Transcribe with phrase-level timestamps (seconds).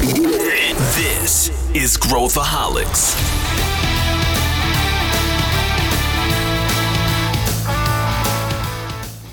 [0.00, 3.14] This is Growthaholics.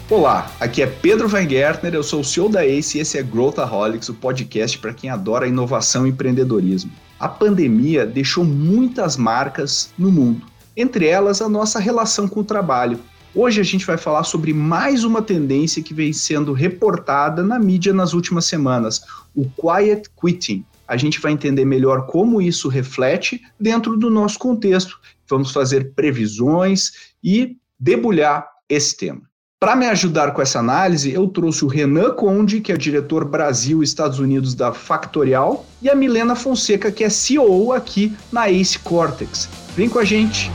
[0.09, 4.09] Olá, aqui é Pedro Weingärtner, eu sou o CEO da ACE e esse é Growthaholics,
[4.09, 6.91] o podcast para quem adora inovação e empreendedorismo.
[7.18, 10.45] A pandemia deixou muitas marcas no mundo,
[10.75, 12.99] entre elas a nossa relação com o trabalho.
[13.39, 17.93] Hoje a gente vai falar sobre mais uma tendência que vem sendo reportada na mídia
[17.93, 19.03] nas últimas semanas,
[19.35, 20.65] o quiet quitting.
[20.88, 24.99] A gente vai entender melhor como isso reflete dentro do nosso contexto.
[25.29, 29.21] Vamos fazer previsões e debulhar esse tema.
[29.59, 33.81] Para me ajudar com essa análise, eu trouxe o Renan Conde, que é diretor Brasil
[33.81, 38.79] e Estados Unidos da Factorial, e a Milena Fonseca, que é CEO aqui na Ace
[38.79, 39.48] Cortex.
[39.76, 40.49] Vem com a gente!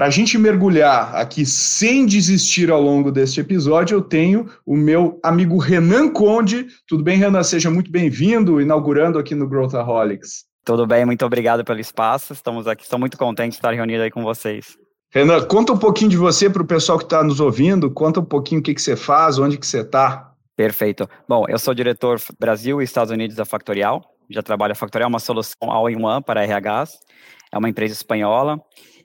[0.00, 5.20] Para a gente mergulhar aqui sem desistir ao longo deste episódio, eu tenho o meu
[5.22, 6.68] amigo Renan Conde.
[6.88, 7.42] Tudo bem, Renan?
[7.42, 10.46] Seja muito bem-vindo, inaugurando aqui no Growthaholics.
[10.64, 12.32] Tudo bem, muito obrigado pelo espaço.
[12.32, 14.78] Estamos aqui, estou muito contente de estar reunido aí com vocês.
[15.12, 18.24] Renan, conta um pouquinho de você para o pessoal que está nos ouvindo, conta um
[18.24, 20.32] pouquinho o que, que você faz, onde que você está.
[20.56, 21.06] Perfeito.
[21.28, 25.20] Bom, eu sou diretor Brasil e Estados Unidos da Factorial, já trabalho a Factorial, uma
[25.20, 26.98] solução all-in-one para RHs,
[27.52, 28.58] é uma empresa espanhola,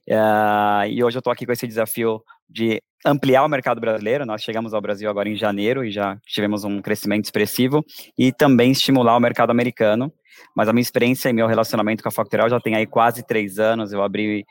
[0.10, 4.42] uh, e hoje eu estou aqui com esse desafio de ampliar o mercado brasileiro, nós
[4.42, 7.86] chegamos ao Brasil agora em janeiro e já tivemos um crescimento expressivo,
[8.18, 10.12] e também estimular o mercado americano,
[10.56, 13.60] mas a minha experiência e meu relacionamento com a Factorial já tem aí quase três
[13.60, 13.94] anos.
[13.94, 14.46] Eu abri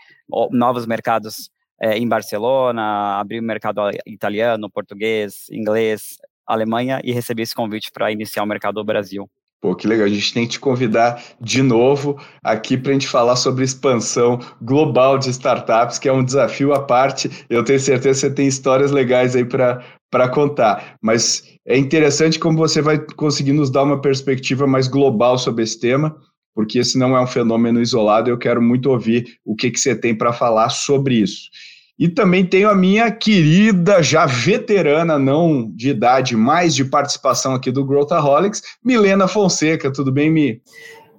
[0.50, 6.16] novos mercados é, em Barcelona, abri o mercado italiano, português, inglês,
[6.46, 9.28] Alemanha e recebi esse convite para iniciar o mercado do Brasil.
[9.64, 10.04] Pô, que legal.
[10.04, 14.38] A gente tem que te convidar de novo aqui para a gente falar sobre expansão
[14.60, 17.30] global de startups, que é um desafio à parte.
[17.48, 20.98] Eu tenho certeza que você tem histórias legais aí para contar.
[21.00, 25.80] Mas é interessante como você vai conseguir nos dar uma perspectiva mais global sobre esse
[25.80, 26.14] tema,
[26.54, 28.28] porque esse não é um fenômeno isolado.
[28.28, 31.48] Eu quero muito ouvir o que, que você tem para falar sobre isso.
[31.98, 37.70] E também tenho a minha querida, já veterana, não de idade, mais de participação aqui
[37.70, 39.92] do Growthaholics, Milena Fonseca.
[39.92, 40.60] Tudo bem, Mi?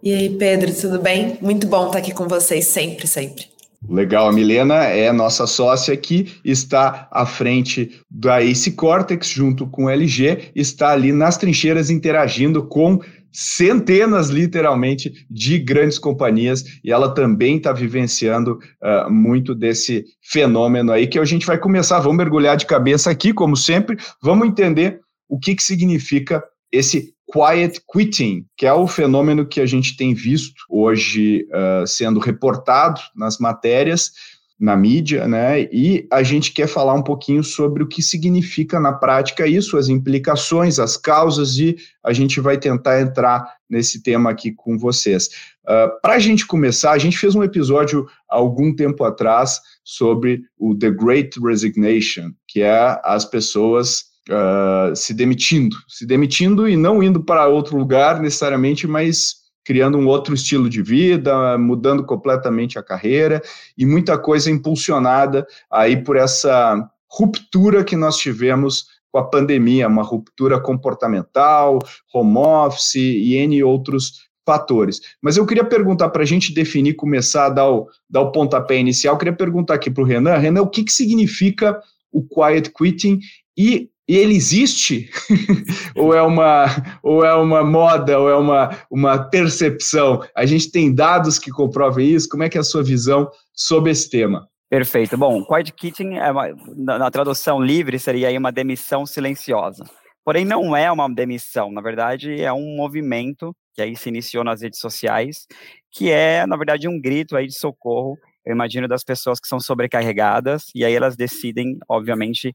[0.04, 1.38] E aí, Pedro, tudo bem?
[1.42, 3.46] Muito bom estar aqui com vocês sempre, sempre.
[3.90, 9.86] Legal, a Milena é nossa sócia aqui, está à frente da Ace Cortex, junto com
[9.86, 13.00] o LG, está ali nas trincheiras interagindo com
[13.36, 21.06] centenas, literalmente, de grandes companhias e ela também está vivenciando uh, muito desse fenômeno aí
[21.06, 25.38] que a gente vai começar, vamos mergulhar de cabeça aqui, como sempre, vamos entender o
[25.38, 26.42] que, que significa
[26.72, 32.20] esse quiet quitting, que é o fenômeno que a gente tem visto hoje uh, sendo
[32.20, 34.12] reportado nas matérias,
[34.60, 35.64] na mídia, né?
[35.64, 39.90] E a gente quer falar um pouquinho sobre o que significa na prática isso, as
[39.90, 45.28] implicações, as causas, e a gente vai tentar entrar nesse tema aqui com vocês.
[45.66, 50.74] Uh, Para a gente começar, a gente fez um episódio algum tempo atrás sobre o
[50.74, 57.22] The Great Resignation, que é as pessoas uh, se demitindo, se demitindo e não indo
[57.24, 63.42] para outro lugar necessariamente, mas criando um outro estilo de vida, mudando completamente a carreira
[63.76, 70.04] e muita coisa impulsionada aí por essa ruptura que nós tivemos com a pandemia, uma
[70.04, 71.80] ruptura comportamental,
[72.14, 75.02] home office e N outros fatores.
[75.22, 78.78] Mas eu queria perguntar para a gente definir, começar a dar o, dar o pontapé
[78.78, 82.72] inicial, eu queria perguntar aqui para o Renan, Renan, o que, que significa o quiet
[82.72, 83.20] quitting
[83.58, 85.10] e e ele existe?
[85.96, 86.66] ou é uma
[87.02, 90.22] ou é uma moda, ou é uma, uma percepção?
[90.36, 92.30] A gente tem dados que comprovem isso?
[92.30, 94.48] Como é que é a sua visão sobre esse tema?
[94.70, 95.18] Perfeito.
[95.18, 99.84] Bom, quiet quitting, é uma, na, na tradução livre, seria aí uma demissão silenciosa.
[100.24, 104.62] Porém, não é uma demissão, na verdade, é um movimento que aí se iniciou nas
[104.62, 105.46] redes sociais,
[105.92, 109.60] que é, na verdade, um grito aí de socorro eu imagino, das pessoas que são
[109.60, 112.54] sobrecarregadas, e aí elas decidem, obviamente,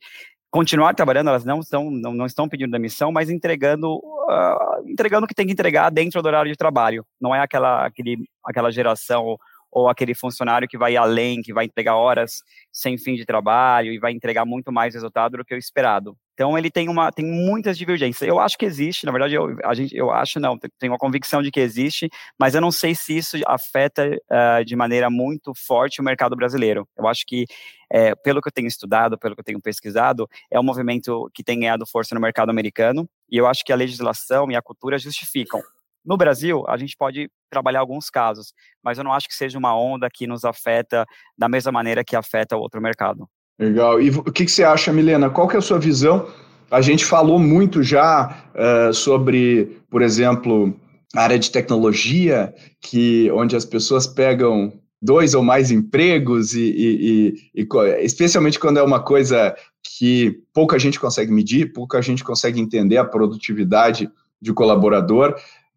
[0.51, 5.29] continuar trabalhando, elas não estão, não, não estão pedindo demissão, mas entregando, uh, entregando o
[5.29, 7.07] que tem que entregar dentro do horário de trabalho.
[7.21, 9.37] Não é aquela, aquele, aquela geração
[9.71, 12.43] ou aquele funcionário que vai além, que vai entregar horas
[12.73, 16.17] sem fim de trabalho e vai entregar muito mais resultado do que o esperado.
[16.41, 18.27] Então ele tem uma tem muitas divergências.
[18.27, 21.43] Eu acho que existe, na verdade eu a gente eu acho não, tenho uma convicção
[21.43, 22.09] de que existe,
[22.39, 26.89] mas eu não sei se isso afeta uh, de maneira muito forte o mercado brasileiro.
[26.97, 27.45] Eu acho que
[27.93, 31.45] é, pelo que eu tenho estudado, pelo que eu tenho pesquisado, é um movimento que
[31.45, 34.99] tem ganhado força no mercado americano e eu acho que a legislação e a cultura
[34.99, 35.61] justificam.
[36.03, 39.79] No Brasil, a gente pode trabalhar alguns casos, mas eu não acho que seja uma
[39.79, 41.05] onda que nos afeta
[41.37, 43.29] da mesma maneira que afeta o outro mercado.
[43.61, 44.01] Legal.
[44.01, 45.29] E o que, que você acha, Milena?
[45.29, 46.27] Qual que é a sua visão
[46.71, 50.75] A gente falou muito já uh, sobre, por exemplo,
[51.15, 54.73] a área de tecnologia, que onde as pessoas pegam
[55.03, 60.79] dois ou mais empregos e, e, e, e, especialmente quando é uma coisa que pouca
[60.79, 64.11] gente consegue medir, pouca gente consegue entender a produtividade
[64.41, 65.35] de colaborador,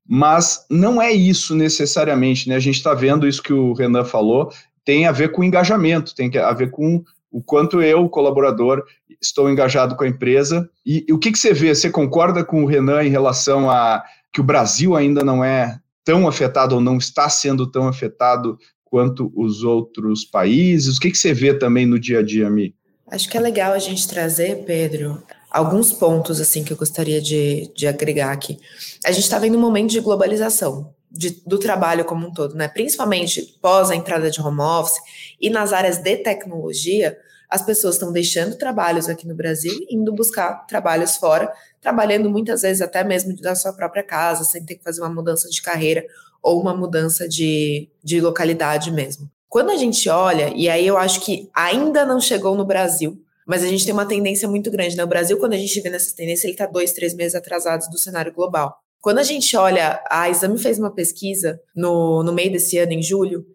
[0.07, 2.55] mas não é isso necessariamente, né?
[2.55, 4.51] A gente está vendo isso que o Renan falou,
[4.85, 7.03] tem a ver com engajamento, tem a ver com
[7.33, 8.83] o quanto eu, colaborador,
[9.19, 10.69] estou engajado com a empresa.
[10.85, 11.73] E, e o que, que você vê?
[11.73, 16.27] Você concorda com o Renan em relação a que o Brasil ainda não é tão
[16.27, 20.97] afetado ou não está sendo tão afetado quanto os outros países?
[20.97, 22.75] O que, que você vê também no dia a dia, Mi?
[23.09, 27.71] Acho que é legal a gente trazer, Pedro, alguns pontos assim que eu gostaria de,
[27.75, 28.59] de agregar aqui.
[29.03, 32.67] A gente está vendo um momento de globalização de, do trabalho como um todo, né?
[32.67, 34.99] Principalmente pós a entrada de home office
[35.39, 37.17] e nas áreas de tecnologia,
[37.47, 42.81] as pessoas estão deixando trabalhos aqui no Brasil, indo buscar trabalhos fora, trabalhando muitas vezes
[42.81, 46.03] até mesmo da sua própria casa, sem ter que fazer uma mudança de carreira
[46.41, 49.29] ou uma mudança de, de localidade mesmo.
[49.47, 53.63] Quando a gente olha, e aí eu acho que ainda não chegou no Brasil, mas
[53.63, 54.97] a gente tem uma tendência muito grande.
[54.97, 55.03] Né?
[55.03, 57.99] O Brasil, quando a gente vê nessa tendência, ele está dois, três meses atrasados do
[57.99, 58.82] cenário global.
[59.03, 63.03] Quando a gente olha, a Exame fez uma pesquisa no, no meio desse ano, em
[63.03, 63.45] julho,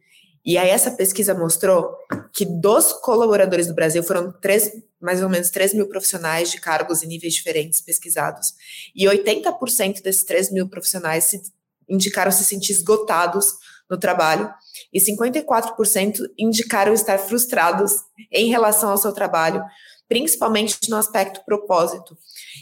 [0.45, 1.91] e aí essa pesquisa mostrou
[2.35, 7.03] que dos colaboradores do Brasil foram três, mais ou menos 3 mil profissionais de cargos
[7.03, 8.53] e níveis diferentes pesquisados.
[8.95, 11.41] E 80% desses 3 mil profissionais se
[11.89, 13.55] indicaram se sentir esgotados
[13.89, 14.53] no trabalho
[14.93, 17.93] e 54% indicaram estar frustrados
[18.31, 19.63] em relação ao seu trabalho,
[20.09, 22.17] principalmente no aspecto propósito.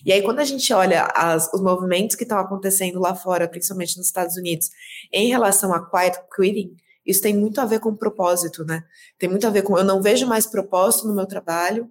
[0.04, 3.96] E aí, quando a gente olha as, os movimentos que estão acontecendo lá fora, principalmente
[3.96, 4.70] nos Estados Unidos,
[5.12, 8.82] em relação a quiet quitting, isso tem muito a ver com propósito, né?
[9.16, 11.88] Tem muito a ver com eu não vejo mais propósito no meu trabalho,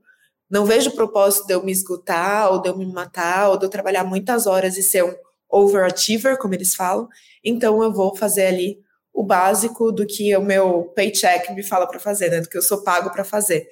[0.49, 3.69] não vejo propósito de eu me esgotar, ou de eu me matar, ou de eu
[3.69, 5.15] trabalhar muitas horas e ser um
[5.49, 7.07] overachiever, como eles falam,
[7.43, 8.79] então eu vou fazer ali
[9.13, 12.41] o básico do que o meu paycheck me fala para fazer, né?
[12.41, 13.65] Do que eu sou pago para fazer.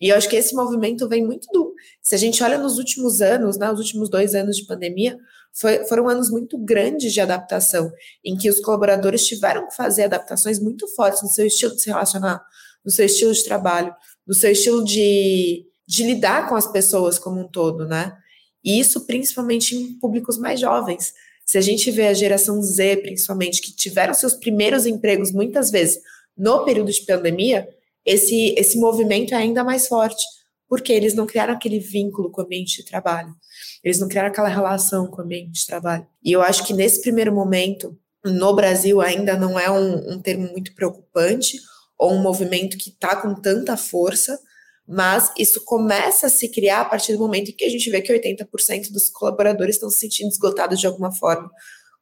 [0.00, 1.74] E eu acho que esse movimento vem muito do.
[2.02, 5.18] Se a gente olha nos últimos anos, né, os últimos dois anos de pandemia,
[5.52, 7.90] foi, foram anos muito grandes de adaptação,
[8.24, 11.88] em que os colaboradores tiveram que fazer adaptações muito fortes no seu estilo de se
[11.88, 12.44] relacionar,
[12.84, 13.94] no seu estilo de trabalho,
[14.26, 18.16] no seu estilo de, de lidar com as pessoas como um todo, né?
[18.64, 21.12] E isso principalmente em públicos mais jovens.
[21.46, 26.00] Se a gente vê a geração Z, principalmente, que tiveram seus primeiros empregos muitas vezes
[26.36, 27.68] no período de pandemia,
[28.04, 30.24] esse, esse movimento é ainda mais forte,
[30.68, 33.34] porque eles não criaram aquele vínculo com o ambiente de trabalho,
[33.82, 36.06] eles não criaram aquela relação com o ambiente de trabalho.
[36.22, 40.50] E eu acho que nesse primeiro momento, no Brasil, ainda não é um, um termo
[40.50, 41.58] muito preocupante,
[41.98, 44.38] ou um movimento que está com tanta força,
[44.86, 48.02] mas isso começa a se criar a partir do momento em que a gente vê
[48.02, 51.50] que 80% dos colaboradores estão se sentindo esgotados de alguma forma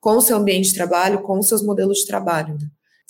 [0.01, 2.59] com o seu ambiente de trabalho, com os seus modelos de trabalho.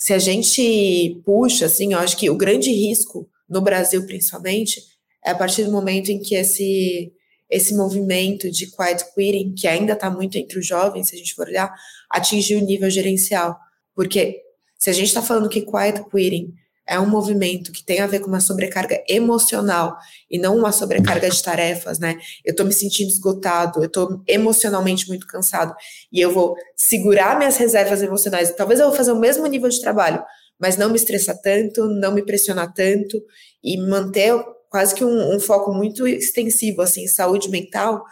[0.03, 4.83] Se a gente puxa, assim, eu acho que o grande risco no Brasil, principalmente,
[5.23, 7.13] é a partir do momento em que esse
[7.49, 11.33] esse movimento de quiet quitting, que ainda está muito entre os jovens, se a gente
[11.33, 11.73] for olhar,
[12.09, 13.57] atingir o nível gerencial.
[13.95, 14.41] Porque
[14.77, 16.53] se a gente está falando que quiet quitting
[16.87, 19.97] é um movimento que tem a ver com uma sobrecarga emocional
[20.29, 22.17] e não uma sobrecarga de tarefas, né?
[22.43, 25.73] Eu estou me sentindo esgotado, eu estou emocionalmente muito cansado
[26.11, 28.53] e eu vou segurar minhas reservas emocionais.
[28.55, 30.21] Talvez eu vou fazer o mesmo nível de trabalho,
[30.59, 33.21] mas não me estressar tanto, não me pressionar tanto
[33.63, 34.33] e manter
[34.69, 38.03] quase que um, um foco muito extensivo assim, saúde mental.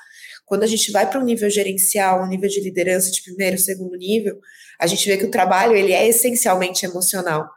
[0.46, 3.98] Quando a gente vai para um nível gerencial, um nível de liderança de primeiro, segundo
[3.98, 4.40] nível,
[4.80, 7.50] a gente vê que o trabalho ele é essencialmente emocional.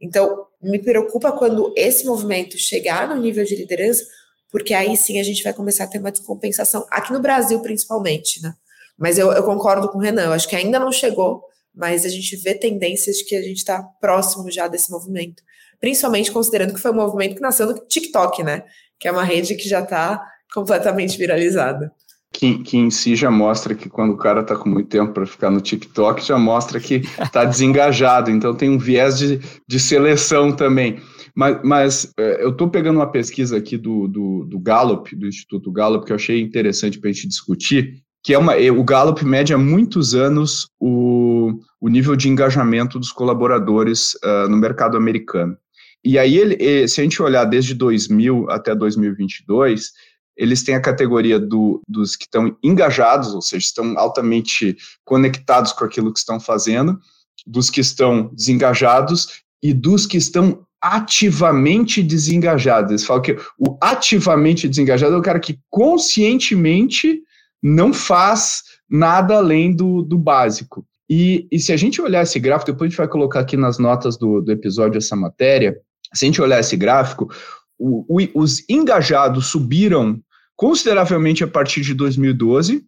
[0.00, 4.04] Então, me preocupa quando esse movimento chegar no nível de liderança,
[4.50, 8.42] porque aí sim a gente vai começar a ter uma descompensação, aqui no Brasil principalmente,
[8.42, 8.54] né?
[8.98, 11.42] Mas eu, eu concordo com o Renan, eu acho que ainda não chegou,
[11.74, 15.42] mas a gente vê tendências de que a gente está próximo já desse movimento.
[15.78, 18.64] Principalmente considerando que foi um movimento que nasceu no TikTok, né?
[18.98, 21.92] Que é uma rede que já está completamente viralizada
[22.32, 25.26] que, que em si já mostra que quando o cara está com muito tempo para
[25.26, 28.30] ficar no TikTok, já mostra que está desengajado.
[28.30, 31.00] Então tem um viés de, de seleção também.
[31.34, 35.70] Mas, mas é, eu estou pegando uma pesquisa aqui do, do, do, Gallup, do Instituto
[35.70, 39.52] Gallup, que eu achei interessante para a gente discutir, que é uma, o Gallup mede
[39.52, 45.56] há muitos anos o, o nível de engajamento dos colaboradores uh, no mercado americano.
[46.04, 49.90] E aí, ele, se a gente olhar desde 2000 até 2022,
[50.36, 55.84] eles têm a categoria do, dos que estão engajados, ou seja, estão altamente conectados com
[55.84, 56.98] aquilo que estão fazendo,
[57.46, 62.90] dos que estão desengajados e dos que estão ativamente desengajados.
[62.90, 67.22] Eles falam que o ativamente desengajado é o cara que conscientemente
[67.62, 70.86] não faz nada além do, do básico.
[71.08, 73.78] E, e se a gente olhar esse gráfico, depois a gente vai colocar aqui nas
[73.78, 75.76] notas do, do episódio essa matéria,
[76.14, 77.30] se a gente olhar esse gráfico,
[77.78, 80.20] o, o, os engajados subiram
[80.56, 82.84] consideravelmente a partir de 2012,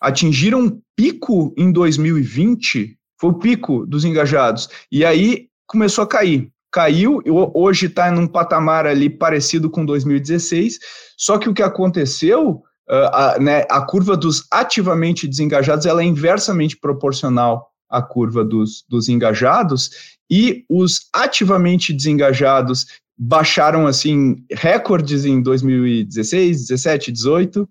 [0.00, 6.50] atingiram um pico em 2020, foi o pico dos engajados, e aí começou a cair.
[6.72, 7.22] Caiu,
[7.54, 10.78] hoje está num patamar ali parecido com 2016,
[11.16, 16.04] só que o que aconteceu uh, a, né, a curva dos ativamente desengajados ela é
[16.04, 25.40] inversamente proporcional à curva dos, dos engajados, e os ativamente desengajados baixaram assim recordes em
[25.40, 27.68] 2016, 17, 18.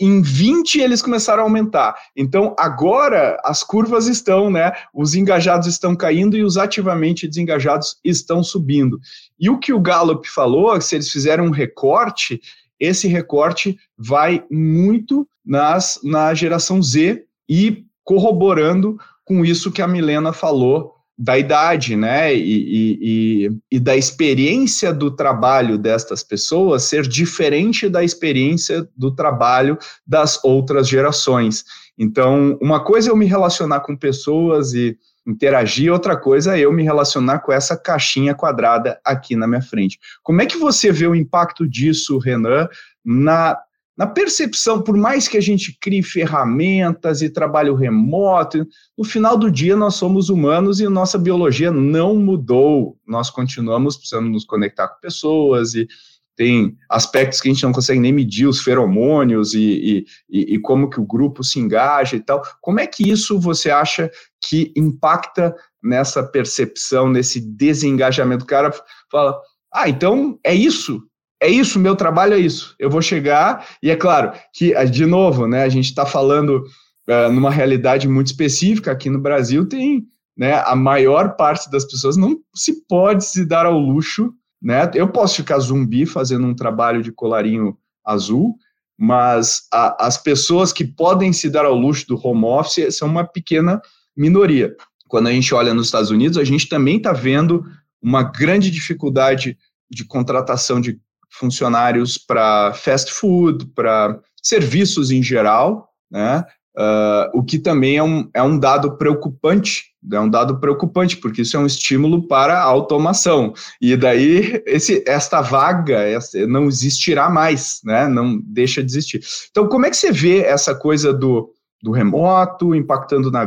[0.00, 1.94] Em 20 eles começaram a aumentar.
[2.16, 4.72] Então agora as curvas estão, né?
[4.94, 8.98] Os engajados estão caindo e os ativamente desengajados estão subindo.
[9.38, 12.40] E o que o Gallup falou, se eles fizeram um recorte,
[12.78, 18.96] esse recorte vai muito nas, na geração Z e corroborando
[19.26, 25.10] com isso que a Milena falou da idade, né, e, e, e, da experiência do
[25.10, 31.62] trabalho destas pessoas ser diferente da experiência do trabalho das outras gerações.
[31.98, 34.96] Então, uma coisa é eu me relacionar com pessoas e
[35.26, 39.98] interagir, outra coisa é eu me relacionar com essa caixinha quadrada aqui na minha frente.
[40.22, 42.66] Como é que você vê o impacto disso, Renan,
[43.04, 43.58] na,
[44.00, 48.66] na percepção, por mais que a gente crie ferramentas e trabalho remoto,
[48.96, 52.96] no final do dia nós somos humanos e nossa biologia não mudou.
[53.06, 55.86] Nós continuamos precisando nos conectar com pessoas e
[56.34, 60.88] tem aspectos que a gente não consegue nem medir, os feromônios e, e, e, como
[60.88, 62.40] que o grupo se engaja e tal.
[62.62, 64.10] Como é que isso você acha
[64.48, 68.44] que impacta nessa percepção, nesse desengajamento?
[68.44, 68.72] O cara
[69.12, 69.38] fala,
[69.70, 71.02] ah, então é isso,
[71.40, 72.74] é isso, meu trabalho é isso.
[72.78, 76.64] Eu vou chegar, e é claro que, ah, de novo, né, a gente está falando
[77.08, 80.04] uh, numa realidade muito específica, aqui no Brasil tem,
[80.36, 84.90] né, a maior parte das pessoas não se pode se dar ao luxo né?
[84.94, 88.56] Eu posso ficar zumbi fazendo um trabalho de colarinho azul,
[88.98, 93.24] mas a, as pessoas que podem se dar ao luxo do home office são uma
[93.24, 93.80] pequena
[94.14, 94.76] minoria.
[95.08, 97.64] Quando a gente olha nos Estados Unidos, a gente também está vendo
[98.02, 99.56] uma grande dificuldade
[99.90, 106.44] de contratação de funcionários para fast food, para serviços em geral, né?
[106.76, 111.42] Uh, o que também é um, é um dado preocupante, é um dado preocupante, porque
[111.42, 113.52] isso é um estímulo para a automação.
[113.80, 118.08] E daí esse, esta vaga essa, não existirá mais, né?
[118.08, 119.20] não deixa de existir.
[119.50, 123.46] Então, como é que você vê essa coisa do, do remoto impactando na,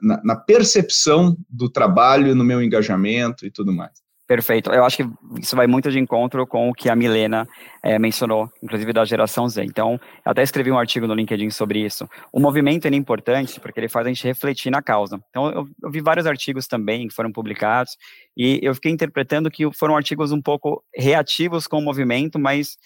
[0.00, 3.92] na, na percepção do trabalho, no meu engajamento e tudo mais?
[4.30, 4.70] Perfeito.
[4.70, 5.10] Eu acho que
[5.40, 7.48] isso vai muito de encontro com o que a Milena
[7.82, 9.64] é, mencionou, inclusive da geração Z.
[9.64, 9.94] Então,
[10.24, 12.08] eu até escrevi um artigo no LinkedIn sobre isso.
[12.32, 15.20] O movimento é importante porque ele faz a gente refletir na causa.
[15.30, 17.96] Então, eu, eu, vi vários artigos também que foram publicados
[18.36, 22.78] e eu fiquei interpretando que foram artigos um pouco reativos com o movimento, mas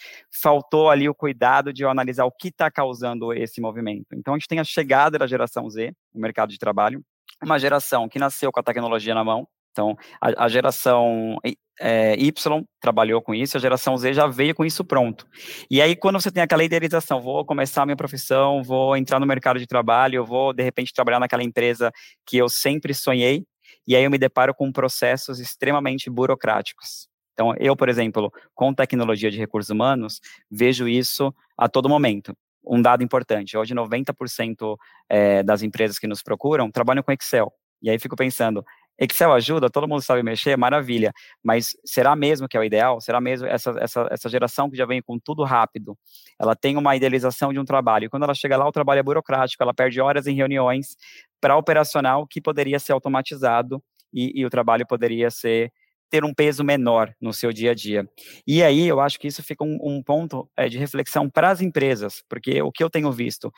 [0.43, 4.07] faltou ali o cuidado de eu analisar o que está causando esse movimento.
[4.15, 7.05] Então, a gente tem a chegada da geração Z no mercado de trabalho,
[7.43, 11.37] uma geração que nasceu com a tecnologia na mão, então, a, a geração
[11.81, 15.27] é, Y trabalhou com isso, a geração Z já veio com isso pronto.
[15.69, 19.27] E aí, quando você tem aquela idealização, vou começar a minha profissão, vou entrar no
[19.27, 21.93] mercado de trabalho, vou, de repente, trabalhar naquela empresa
[22.25, 23.45] que eu sempre sonhei,
[23.87, 27.09] e aí eu me deparo com processos extremamente burocráticos.
[27.33, 32.33] Então, eu, por exemplo, com tecnologia de recursos humanos, vejo isso a todo momento.
[32.65, 34.77] Um dado importante, hoje 90%
[35.09, 37.53] é, das empresas que nos procuram trabalham com Excel.
[37.83, 38.65] E aí fico pensando,
[38.99, 41.13] Excel ajuda, todo mundo sabe mexer, maravilha.
[41.43, 43.01] Mas será mesmo que é o ideal?
[43.01, 45.97] Será mesmo essa, essa, essa geração que já vem com tudo rápido?
[46.39, 48.07] Ela tem uma idealização de um trabalho.
[48.07, 50.97] E quando ela chega lá, o trabalho é burocrático, ela perde horas em reuniões
[51.41, 53.83] para operacional que poderia ser automatizado
[54.13, 55.73] e, e o trabalho poderia ser
[56.15, 58.09] ter um peso menor no seu dia a dia.
[58.47, 61.61] E aí eu acho que isso fica um, um ponto é, de reflexão para as
[61.61, 63.53] empresas, porque o que eu tenho visto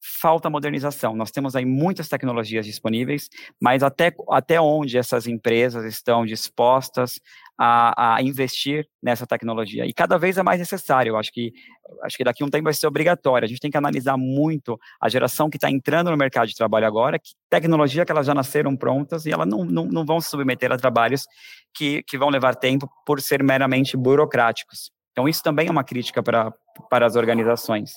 [0.00, 1.14] falta modernização.
[1.14, 3.28] Nós temos aí muitas tecnologias disponíveis,
[3.60, 7.20] mas até, até onde essas empresas estão dispostas
[7.58, 9.84] a, a, investir nessa tecnologia?
[9.84, 11.10] E cada vez é mais necessário.
[11.10, 11.52] Eu acho que,
[12.02, 13.44] acho que daqui a um tempo vai ser obrigatório.
[13.44, 16.86] A gente tem que analisar muito a geração que está entrando no mercado de trabalho
[16.86, 20.30] agora, que tecnologia que elas já nasceram prontas e elas não, não, não vão se
[20.30, 21.26] submeter a trabalhos
[21.74, 24.90] que, que vão levar tempo por ser meramente burocráticos.
[25.12, 26.52] Então, isso também é uma crítica para,
[26.88, 27.92] para as organizações.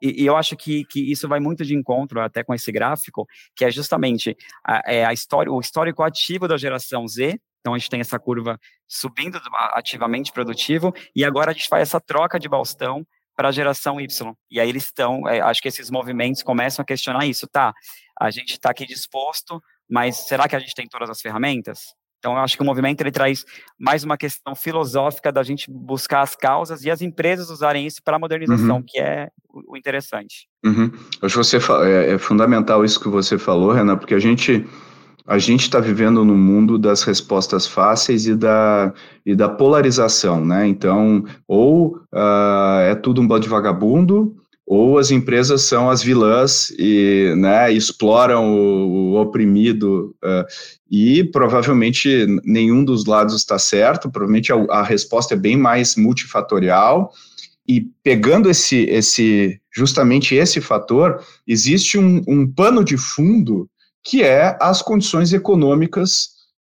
[0.00, 3.26] E, e, eu acho que, que isso vai muito de encontro até com esse gráfico,
[3.54, 7.38] que é justamente a, é a história, o histórico ativo da geração Z.
[7.60, 9.40] Então a gente tem essa curva subindo
[9.74, 14.34] ativamente produtivo, e agora a gente faz essa troca de bastão para a geração Y.
[14.50, 17.72] E aí eles estão, é, acho que esses movimentos começam a questionar isso, tá?
[18.18, 21.94] A gente está aqui disposto, mas será que a gente tem todas as ferramentas?
[22.20, 23.46] Então, eu acho que o movimento ele traz
[23.78, 28.16] mais uma questão filosófica da gente buscar as causas e as empresas usarem isso para
[28.16, 28.84] a modernização, uhum.
[28.86, 29.30] que é
[29.66, 30.46] o interessante.
[30.64, 30.92] Uhum.
[31.22, 34.64] Acho que você é, é fundamental isso que você falou, Renan, porque a gente
[35.26, 38.92] a gente está vivendo no mundo das respostas fáceis e da,
[39.24, 40.66] e da polarização, né?
[40.66, 44.34] Então, ou uh, é tudo um bando de vagabundo,
[44.70, 50.46] ou as empresas são as vilãs e né, exploram o, o oprimido, uh,
[50.88, 57.12] e provavelmente nenhum dos lados está certo, provavelmente a, a resposta é bem mais multifatorial,
[57.66, 63.68] e pegando esse, esse justamente esse fator, existe um, um pano de fundo
[64.04, 66.28] que é as condições econômicas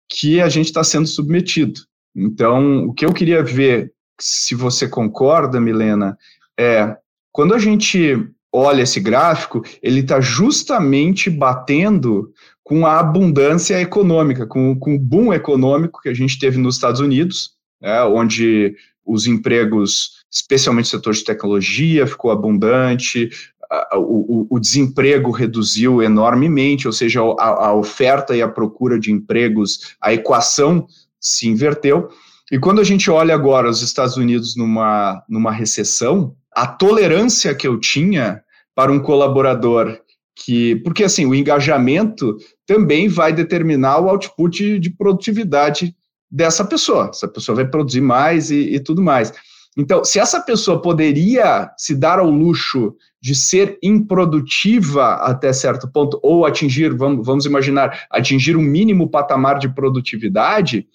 [0.08, 1.78] que a gente está sendo submetido.
[2.16, 6.16] Então, o que eu queria ver, se você concorda, Milena,
[6.58, 6.96] é
[7.32, 12.32] quando a gente olha esse gráfico, ele está justamente batendo
[12.64, 17.00] com a abundância econômica, com, com o boom econômico que a gente teve nos Estados
[17.00, 23.30] Unidos, né, onde os empregos, especialmente no setor de tecnologia, ficou abundante,
[23.94, 29.94] o, o, desemprego reduziu enormemente, ou seja, a, a oferta e a procura de empregos,
[30.00, 30.86] a equação
[31.20, 32.08] se inverteu.
[32.50, 37.66] E quando a gente olha agora os Estados Unidos numa, numa recessão, a tolerância que
[37.66, 38.42] eu tinha
[38.74, 39.98] para um colaborador
[40.34, 40.76] que.
[40.76, 45.94] Porque assim, o engajamento também vai determinar o output de produtividade
[46.30, 47.10] dessa pessoa.
[47.12, 49.32] Essa pessoa vai produzir mais e, e tudo mais.
[49.76, 56.18] Então, se essa pessoa poderia se dar ao luxo de ser improdutiva até certo ponto,
[56.22, 60.86] ou atingir, vamos, vamos imaginar, atingir um mínimo patamar de produtividade,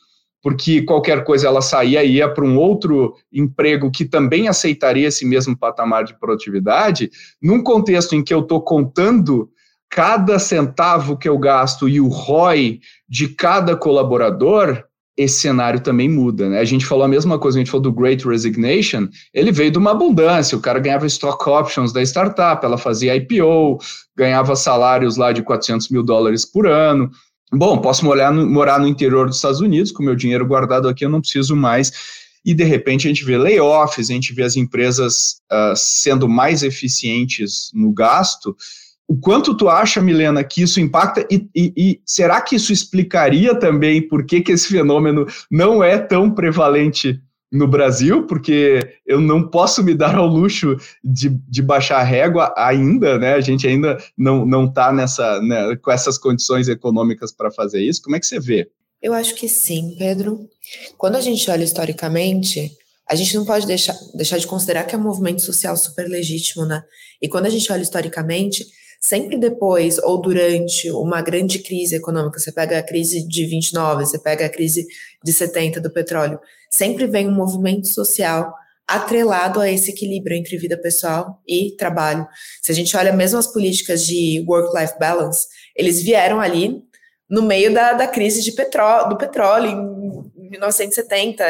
[0.45, 5.25] porque qualquer coisa ela saía e ia para um outro emprego que também aceitaria esse
[5.25, 7.09] mesmo patamar de produtividade,
[7.41, 9.49] num contexto em que eu estou contando
[9.89, 14.83] cada centavo que eu gasto e o ROI de cada colaborador,
[15.17, 16.59] esse cenário também muda, né?
[16.59, 19.79] A gente falou a mesma coisa, a gente falou do Great Resignation, ele veio de
[19.79, 23.79] uma abundância, o cara ganhava stock options da startup, ela fazia IPO,
[24.15, 27.09] ganhava salários lá de 400 mil dólares por ano.
[27.51, 31.05] Bom, posso morar no, morar no interior dos Estados Unidos, com meu dinheiro guardado aqui,
[31.05, 31.91] eu não preciso mais.
[32.43, 36.63] E de repente a gente vê layoffs, a gente vê as empresas uh, sendo mais
[36.63, 38.55] eficientes no gasto,
[39.07, 43.53] o quanto tu acha, Milena, que isso impacta e, e, e, será que isso explicaria
[43.53, 48.25] também por que, que esse fenômeno não é tão prevalente no Brasil?
[48.25, 53.33] Porque eu não posso me dar ao luxo de, de baixar a régua ainda, né?
[53.33, 58.01] A gente ainda não está nessa né, com essas condições econômicas para fazer isso.
[58.01, 58.69] Como é que você vê?
[59.01, 60.49] Eu acho que sim, Pedro.
[60.97, 62.71] Quando a gente olha historicamente,
[63.07, 66.65] a gente não pode deixar, deixar de considerar que é um movimento social super legítimo,
[66.65, 66.83] né?
[67.21, 68.65] E quando a gente olha historicamente,
[68.99, 74.17] sempre depois ou durante uma grande crise econômica, você pega a crise de 29, você
[74.17, 74.87] pega a crise
[75.23, 76.39] de 70 do petróleo,
[76.75, 78.53] sempre vem um movimento social
[78.87, 82.27] atrelado a esse equilíbrio entre vida pessoal e trabalho.
[82.61, 86.83] Se a gente olha mesmo as políticas de work-life balance, eles vieram ali
[87.29, 89.69] no meio da, da crise de petróleo, do petróleo
[90.35, 91.43] em 1970,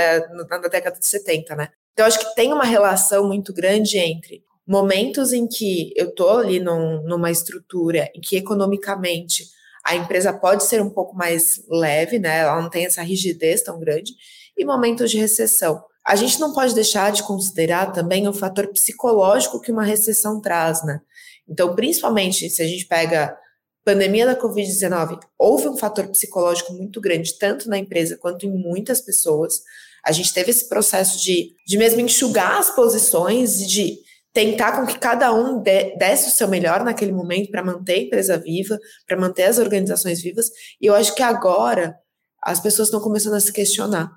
[0.49, 1.69] na década de 70, né?
[1.91, 6.59] Então, acho que tem uma relação muito grande entre momentos em que eu estou ali
[6.59, 9.43] num, numa estrutura em que economicamente
[9.85, 12.39] a empresa pode ser um pouco mais leve, né?
[12.39, 14.13] Ela não tem essa rigidez tão grande,
[14.57, 15.83] e momentos de recessão.
[16.05, 20.83] A gente não pode deixar de considerar também o fator psicológico que uma recessão traz,
[20.83, 21.01] né?
[21.47, 23.35] Então, principalmente se a gente pega
[23.83, 28.99] pandemia da Covid-19, houve um fator psicológico muito grande, tanto na empresa quanto em muitas
[28.99, 29.61] pessoas.
[30.03, 33.99] A gente teve esse processo de, de mesmo enxugar as posições, de
[34.33, 38.37] tentar com que cada um desse o seu melhor naquele momento para manter a empresa
[38.37, 40.51] viva, para manter as organizações vivas.
[40.81, 41.95] E eu acho que agora
[42.43, 44.11] as pessoas estão começando a se questionar,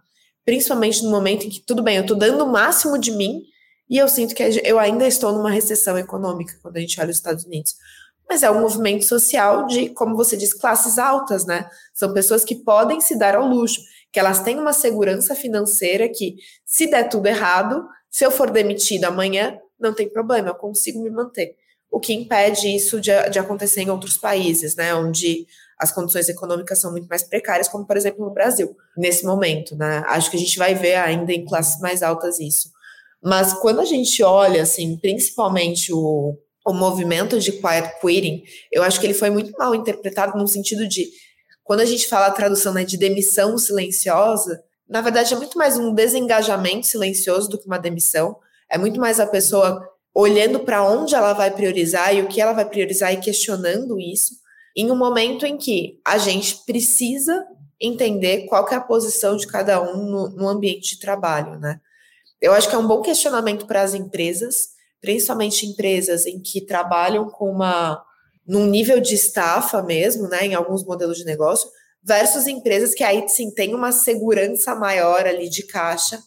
[0.48, 3.42] principalmente no momento em que tudo bem, eu estou dando o máximo de mim
[3.87, 7.16] e eu sinto que eu ainda estou numa recessão econômica quando a gente olha os
[7.16, 7.74] Estados Unidos.
[8.26, 11.68] Mas é um movimento social de, como você diz, classes altas, né?
[11.92, 13.78] São pessoas que podem se dar ao luxo,
[14.11, 19.08] que elas têm uma segurança financeira que, se der tudo errado, se eu for demitida
[19.08, 21.56] amanhã, não tem problema, eu consigo me manter.
[21.90, 25.46] O que impede isso de, de acontecer em outros países, né, onde
[25.78, 30.02] as condições econômicas são muito mais precárias, como por exemplo no Brasil, nesse momento, né?
[30.06, 32.70] Acho que a gente vai ver ainda em classes mais altas isso.
[33.22, 36.36] Mas quando a gente olha, assim, principalmente o,
[36.66, 40.86] o movimento de quiet quitting, eu acho que ele foi muito mal interpretado no sentido
[40.86, 41.08] de,
[41.62, 45.76] quando a gente fala a tradução né, de demissão silenciosa, na verdade é muito mais
[45.76, 48.36] um desengajamento silencioso do que uma demissão,
[48.70, 49.82] é muito mais a pessoa
[50.14, 54.34] olhando para onde ela vai priorizar e o que ela vai priorizar e questionando isso,
[54.80, 57.44] em um momento em que a gente precisa
[57.80, 61.80] entender qual é a posição de cada um no, no ambiente de trabalho, né?
[62.40, 64.68] Eu acho que é um bom questionamento para as empresas,
[65.00, 68.04] principalmente empresas em que trabalham com uma
[68.46, 71.68] num nível de estafa mesmo, né, em alguns modelos de negócio,
[72.00, 76.22] versus empresas que aí sim tem uma segurança maior ali de caixa,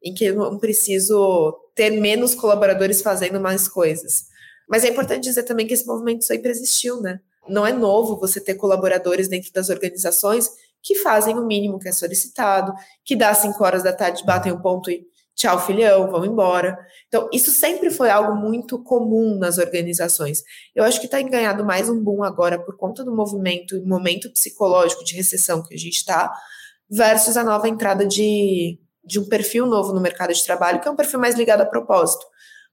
[0.00, 4.26] em que eu não preciso ter menos colaboradores fazendo mais coisas.
[4.68, 7.20] Mas é importante dizer também que esse movimento sempre existiu, né?
[7.48, 10.50] Não é novo você ter colaboradores dentro das organizações
[10.82, 12.72] que fazem o mínimo que é solicitado,
[13.04, 15.04] que dá cinco horas da tarde, batem o ponto e
[15.36, 16.78] tchau, filhão, vão embora.
[17.08, 20.42] Então, isso sempre foi algo muito comum nas organizações.
[20.74, 24.32] Eu acho que está ganhado mais um boom agora por conta do movimento e momento
[24.32, 26.32] psicológico de recessão que a gente está,
[26.88, 30.90] versus a nova entrada de, de um perfil novo no mercado de trabalho, que é
[30.90, 32.24] um perfil mais ligado a propósito.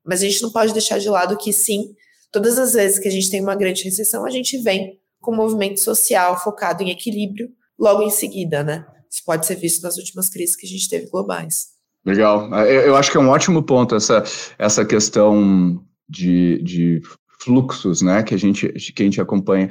[0.03, 1.93] Mas a gente não pode deixar de lado que, sim,
[2.33, 5.37] todas as vezes que a gente tem uma grande recessão, a gente vem com um
[5.37, 8.85] movimento social focado em equilíbrio logo em seguida, né?
[9.09, 11.67] Isso pode ser visto nas últimas crises que a gente teve globais.
[12.05, 12.53] Legal.
[12.65, 14.23] Eu, acho que é um ótimo ponto essa,
[14.57, 17.01] essa questão de, de
[17.39, 19.69] fluxos, né, que a gente que a gente acompanha.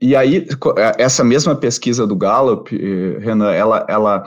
[0.00, 0.46] E aí
[0.96, 4.24] essa mesma pesquisa do Gallup, eh, Renan, ela ela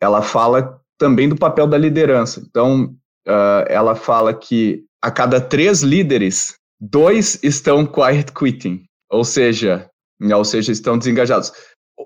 [0.00, 2.42] ela fala também do papel da liderança.
[2.46, 2.94] Então,
[3.26, 9.88] uh, ela fala que a cada três líderes, dois estão quiet quitting, ou seja,
[10.34, 11.52] ou seja, estão desengajados.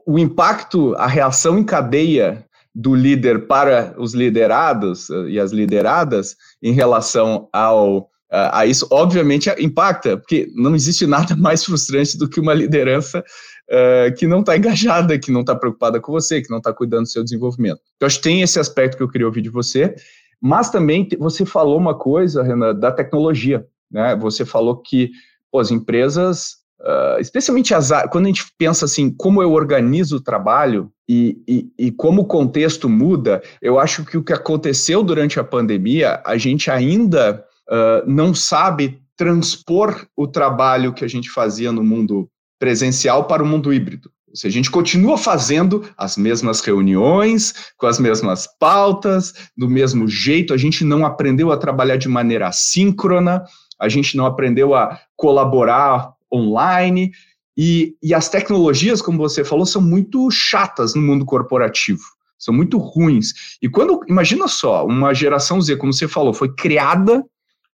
[0.07, 6.35] O impacto, a reação em cadeia do líder para os liderados eh, e as lideradas
[6.61, 12.41] em relação ao a isso, obviamente impacta, porque não existe nada mais frustrante do que
[12.41, 16.59] uma liderança uh, que não está engajada, que não está preocupada com você, que não
[16.59, 17.81] está cuidando do seu desenvolvimento.
[17.97, 19.95] Então, acho que tem esse aspecto que eu queria ouvir de você,
[20.41, 23.65] mas também você falou uma coisa, Renan, da tecnologia.
[23.95, 24.17] Né?
[24.17, 25.13] Você falou que
[25.51, 30.21] pô, as empresas Uh, especialmente as, quando a gente pensa assim, como eu organizo o
[30.21, 35.41] trabalho e, e, e, como o contexto muda, eu acho que o que aconteceu durante
[35.41, 41.73] a pandemia, a gente ainda uh, não sabe transpor o trabalho que a gente fazia
[41.73, 42.29] no mundo
[42.59, 44.11] presencial para o mundo híbrido.
[44.35, 50.09] Ou seja, a gente continua fazendo as mesmas reuniões, com as mesmas pautas, do mesmo
[50.09, 53.45] jeito, a gente não aprendeu a trabalhar de maneira assíncrona,
[53.85, 57.13] a gente não aprendeu a colaborar online.
[57.57, 62.03] E, e as tecnologias, como você falou, são muito chatas no mundo corporativo
[62.45, 63.57] são muito ruins.
[63.63, 67.25] E quando, imagina só, uma geração Z, como você falou, foi criada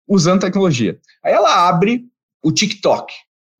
[0.07, 0.99] usando tecnologia.
[1.23, 2.05] Aí ela abre
[2.43, 3.13] o TikTok,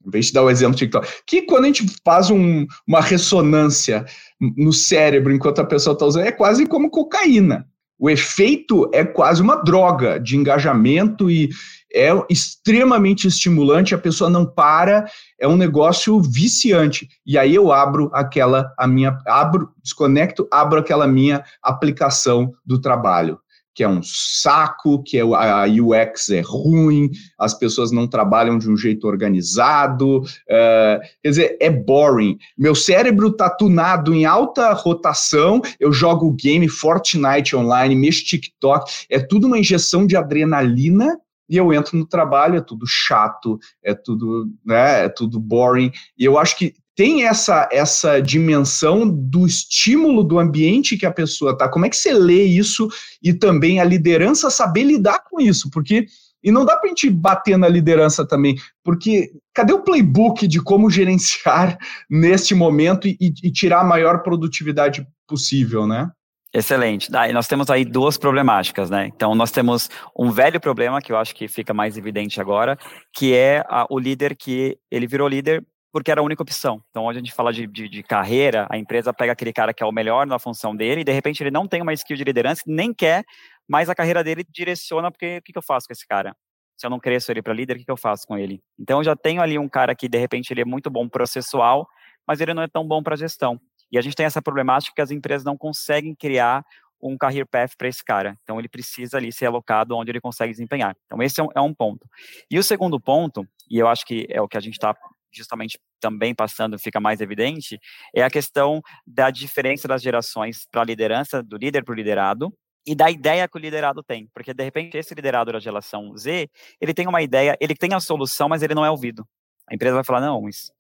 [0.06, 3.02] em vez de dar o exemplo do TikTok, que quando a gente faz um, uma
[3.02, 4.06] ressonância
[4.40, 7.68] no cérebro enquanto a pessoa está usando, é quase como cocaína.
[7.98, 11.50] O efeito é quase uma droga de engajamento e,
[11.94, 15.06] é extremamente estimulante, a pessoa não para,
[15.40, 17.08] é um negócio viciante.
[17.26, 23.40] E aí eu abro aquela, a minha, abro, desconecto, abro aquela minha aplicação do trabalho,
[23.74, 28.70] que é um saco, que é, a UX é ruim, as pessoas não trabalham de
[28.70, 32.38] um jeito organizado, uh, quer dizer, é boring.
[32.58, 39.20] Meu cérebro tá tunado em alta rotação, eu jogo game Fortnite online, mexo TikTok, é
[39.20, 41.18] tudo uma injeção de adrenalina
[41.50, 45.92] e eu entro no trabalho, é tudo chato, é tudo, né, é tudo boring.
[46.18, 51.58] E eu acho que tem essa essa dimensão do estímulo do ambiente que a pessoa
[51.58, 51.70] tá.
[51.70, 52.90] Como é que você lê isso
[53.24, 55.70] e também a liderança saber lidar com isso?
[55.72, 56.06] Porque
[56.44, 60.62] e não dá para a gente bater na liderança também, porque cadê o playbook de
[60.62, 61.78] como gerenciar
[62.10, 66.10] neste momento e, e tirar a maior produtividade possível, né?
[66.52, 67.12] Excelente.
[67.12, 69.06] Daí nós temos aí duas problemáticas, né?
[69.06, 72.78] Então nós temos um velho problema que eu acho que fica mais evidente agora,
[73.14, 76.84] que é a, o líder que ele virou líder porque era a única opção.
[76.90, 79.84] Então, onde a gente fala de, de, de, carreira, a empresa pega aquele cara que
[79.84, 82.24] é o melhor na função dele e de repente ele não tem uma skill de
[82.24, 83.24] liderança, nem quer,
[83.68, 86.36] mas a carreira dele direciona porque o que, que eu faço com esse cara?
[86.78, 88.62] Se eu não cresço ele para líder, o que, que eu faço com ele?
[88.80, 91.88] Então, eu já tenho ali um cara que de repente ele é muito bom processual,
[92.28, 93.60] mas ele não é tão bom para gestão.
[93.92, 96.64] E a gente tem essa problemática que as empresas não conseguem criar
[97.02, 98.38] um career path para esse cara.
[98.44, 100.96] Então, ele precisa ali ser alocado onde ele consegue desempenhar.
[101.06, 102.08] Então, esse é um, é um ponto.
[102.52, 104.96] E o segundo ponto, e eu acho que é o que a gente está
[105.32, 107.80] justamente também passando, fica mais evidente,
[108.14, 112.52] é a questão da diferença das gerações para a liderança, do líder para o liderado,
[112.86, 114.28] e da ideia que o liderado tem.
[114.34, 116.50] Porque, de repente, esse liderado da geração Z,
[116.82, 119.28] ele tem uma ideia, ele tem a solução, mas ele não é ouvido.
[119.70, 120.72] A empresa vai falar, não, isso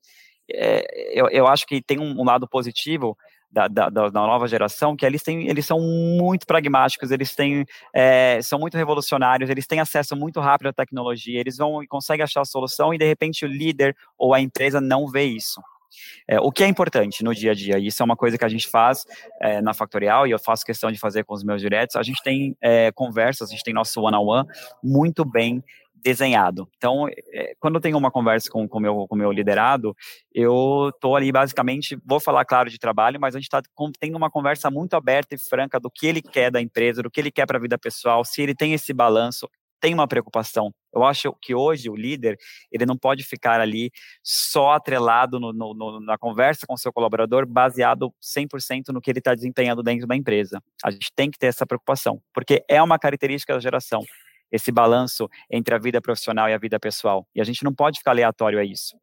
[0.53, 3.17] é, eu, eu acho que tem um, um, lado positivo,
[3.51, 8.39] da, da, da, nova geração, que eles, têm, eles são muito pragmáticos, eles têm, é,
[8.43, 12.45] são muito revolucionários, eles têm acesso muito rápido à tecnologia, eles vão conseguem achar a
[12.45, 15.59] solução e de repente o líder ou a empresa não vê isso.
[16.27, 18.45] É, o que é importante no dia a dia, e isso é uma coisa que
[18.45, 19.05] a gente faz
[19.41, 22.21] é, na Factorial, e eu faço questão de fazer com os meus diretos, a gente
[22.21, 25.63] tem é, conversas, a gente tem nosso one-on-one -on -one muito bem
[26.01, 26.67] desenhado.
[26.77, 29.95] Então, é, quando eu tenho uma conversa com o com meu, com meu liderado,
[30.33, 33.61] eu estou ali basicamente, vou falar, claro, de trabalho, mas a gente está
[33.99, 37.19] tendo uma conversa muito aberta e franca do que ele quer da empresa, do que
[37.19, 39.47] ele quer para a vida pessoal, se ele tem esse balanço,
[39.79, 40.73] tem uma preocupação.
[40.93, 42.37] Eu acho que hoje o líder,
[42.71, 43.91] ele não pode ficar ali
[44.23, 49.19] só atrelado no, no, na conversa com o seu colaborador, baseado 100% no que ele
[49.19, 50.61] está desempenhando dentro da empresa.
[50.83, 54.03] A gente tem que ter essa preocupação, porque é uma característica da geração
[54.51, 57.27] esse balanço entre a vida profissional e a vida pessoal.
[57.35, 58.95] E a gente não pode ficar aleatório a isso.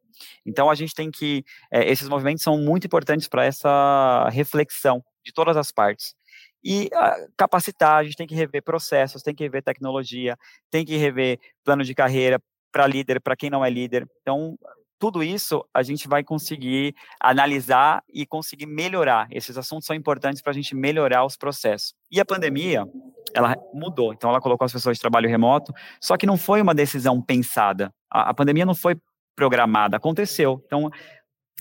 [0.45, 1.43] Então a gente tem que.
[1.71, 6.15] É, esses movimentos são muito importantes para essa reflexão de todas as partes.
[6.63, 10.35] E uh, capacitar, a gente tem que rever processos, tem que rever tecnologia,
[10.71, 14.07] tem que rever plano de carreira para líder, para quem não é líder.
[14.21, 14.57] Então,
[14.99, 19.27] tudo isso a gente vai conseguir analisar e conseguir melhorar.
[19.31, 21.93] Esses assuntos são importantes para a gente melhorar os processos.
[22.11, 22.85] E a pandemia,
[23.33, 24.13] ela mudou.
[24.13, 27.93] Então, ela colocou as pessoas de trabalho remoto, só que não foi uma decisão pensada.
[28.11, 28.95] A, a pandemia não foi
[29.35, 30.61] programada, aconteceu.
[30.65, 30.89] Então,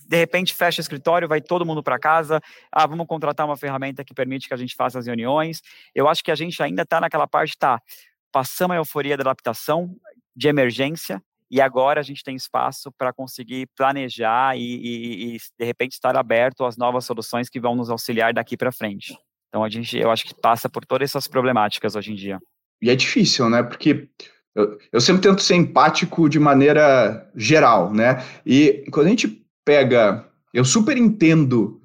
[0.09, 2.40] de repente, fecha o escritório, vai todo mundo para casa.
[2.70, 5.61] Ah, vamos contratar uma ferramenta que permite que a gente faça as reuniões.
[5.94, 7.81] Eu acho que a gente ainda está naquela parte, tá?
[8.33, 9.94] Passamos a euforia da adaptação,
[10.35, 15.64] de emergência, e agora a gente tem espaço para conseguir planejar e, e, e, de
[15.64, 19.16] repente, estar aberto às novas soluções que vão nos auxiliar daqui para frente.
[19.48, 22.40] Então, a gente, eu acho que passa por todas essas problemáticas hoje em dia.
[22.82, 23.62] E é difícil, né?
[23.62, 24.09] Porque
[24.54, 28.24] eu, eu sempre tento ser empático de maneira geral, né?
[28.44, 30.24] E quando a gente pega.
[30.54, 31.82] Eu super entendo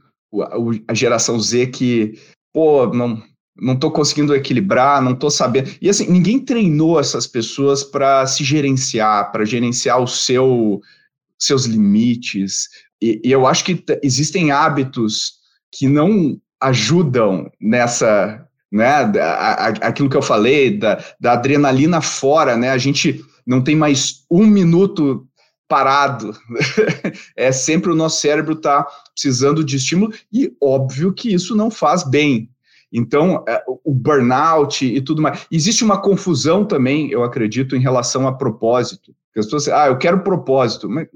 [0.87, 2.13] a, geração Z que,
[2.53, 3.21] pô, não,
[3.59, 5.71] não estou conseguindo equilibrar, não estou sabendo.
[5.81, 10.81] E assim, ninguém treinou essas pessoas para se gerenciar, para gerenciar o seu,
[11.37, 12.69] seus limites.
[13.01, 15.33] E, e eu acho que existem hábitos
[15.71, 22.55] que não ajudam nessa, né, a, a, aquilo que eu falei, da, da adrenalina fora,
[22.55, 22.69] né?
[22.69, 25.27] A gente não tem mais um minuto
[25.67, 26.37] parado.
[27.35, 32.03] é sempre o nosso cérebro está precisando de estímulo, e óbvio que isso não faz
[32.03, 32.49] bem.
[32.91, 35.45] Então, é, o burnout e tudo mais.
[35.49, 39.15] Existe uma confusão também, eu acredito, em relação a propósito.
[39.35, 40.89] As pessoas ah, eu quero propósito.
[40.89, 41.07] Mas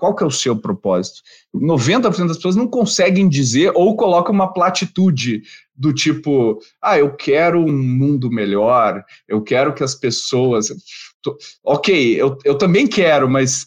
[0.00, 1.20] qual que é o seu propósito?
[1.54, 5.42] 90% das pessoas não conseguem dizer ou colocam uma platitude
[5.76, 10.68] do tipo, ah, eu quero um mundo melhor, eu quero que as pessoas.
[11.62, 13.66] Ok, eu, eu também quero, mas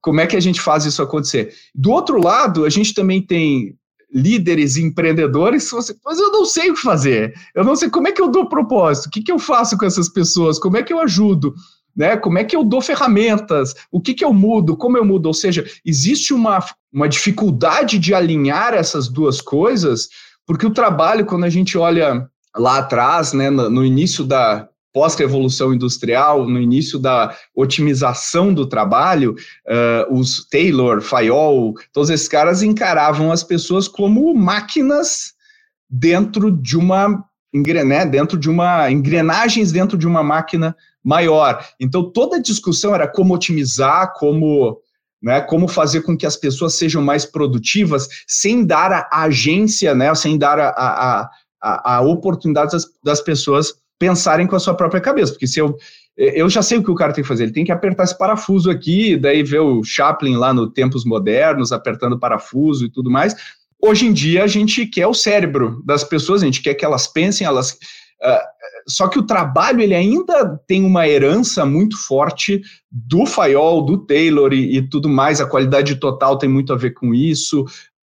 [0.00, 1.54] como é que a gente faz isso acontecer?
[1.72, 3.76] Do outro lado, a gente também tem
[4.12, 5.70] líderes empreendedores,
[6.04, 7.34] mas eu não sei o que fazer.
[7.54, 9.86] Eu não sei como é que eu dou propósito, o que, que eu faço com
[9.86, 11.54] essas pessoas, como é que eu ajudo,
[11.96, 12.16] né?
[12.16, 15.26] Como é que eu dou ferramentas, o que, que eu mudo, como eu mudo.
[15.26, 16.58] Ou seja, existe uma,
[16.92, 20.08] uma dificuldade de alinhar essas duas coisas,
[20.46, 25.72] porque o trabalho, quando a gente olha lá atrás, né, no, no início da, pós-revolução
[25.72, 29.34] industrial, no início da otimização do trabalho,
[29.66, 35.32] uh, os Taylor, Fayol, todos esses caras encaravam as pessoas como máquinas
[35.88, 37.24] dentro de uma
[37.86, 40.74] né, dentro de uma engrenagens dentro de uma máquina
[41.04, 41.62] maior.
[41.78, 44.80] Então toda a discussão era como otimizar, como
[45.22, 50.12] né, como fazer com que as pessoas sejam mais produtivas, sem dar a agência, né,
[50.14, 51.30] sem dar a, a,
[51.62, 55.76] a, a oportunidade das, das pessoas pensarem com a sua própria cabeça, porque se eu
[56.16, 58.18] eu já sei o que o cara tem que fazer, ele tem que apertar esse
[58.18, 63.34] parafuso aqui, daí ver o Chaplin lá no Tempos Modernos, apertando parafuso e tudo mais.
[63.80, 67.06] Hoje em dia a gente quer o cérebro das pessoas, a gente quer que elas
[67.06, 67.72] pensem, elas.
[68.22, 68.42] Uh,
[68.88, 72.60] só que o trabalho ele ainda tem uma herança muito forte
[72.90, 75.40] do Fayol, do Taylor e, e tudo mais.
[75.40, 77.64] A qualidade total tem muito a ver com isso.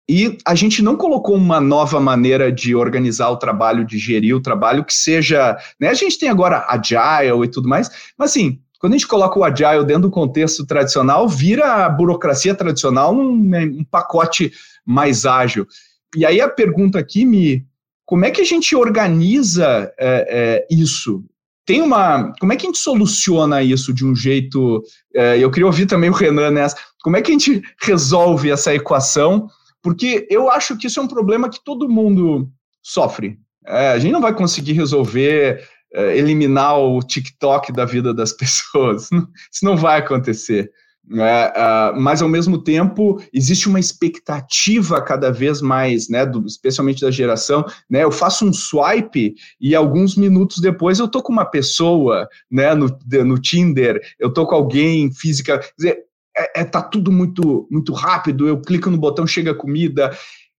[0.08, 4.40] E a gente não colocou uma nova maneira de organizar o trabalho, de gerir o
[4.40, 5.58] trabalho, que seja.
[5.80, 9.38] Né, a gente tem agora Agile e tudo mais, mas assim, quando a gente coloca
[9.38, 14.52] o Agile dentro do contexto tradicional, vira a burocracia tradicional num né, um pacote
[14.84, 15.66] mais ágil.
[16.14, 17.66] E aí a pergunta aqui, me
[18.06, 21.24] como é que a gente organiza é, é, isso?
[21.66, 22.32] Tem uma.
[22.38, 24.80] Como é que a gente soluciona isso de um jeito.
[25.12, 26.76] É, eu queria ouvir também o Renan nessa.
[27.02, 29.48] Como é que a gente resolve essa equação?
[29.86, 32.50] Porque eu acho que isso é um problema que todo mundo
[32.82, 33.38] sofre.
[33.64, 39.08] É, a gente não vai conseguir resolver, é, eliminar o TikTok da vida das pessoas.
[39.52, 40.72] Isso não vai acontecer.
[41.08, 47.02] É, uh, mas ao mesmo tempo existe uma expectativa cada vez mais, né, do, especialmente
[47.02, 51.44] da geração, né, eu faço um swipe e alguns minutos depois eu tô com uma
[51.44, 52.88] pessoa, né, no,
[53.24, 57.92] no Tinder, eu tô com alguém física, quer dizer, é, é, tá tudo muito muito
[57.92, 60.16] rápido, eu clico no botão, chega comida,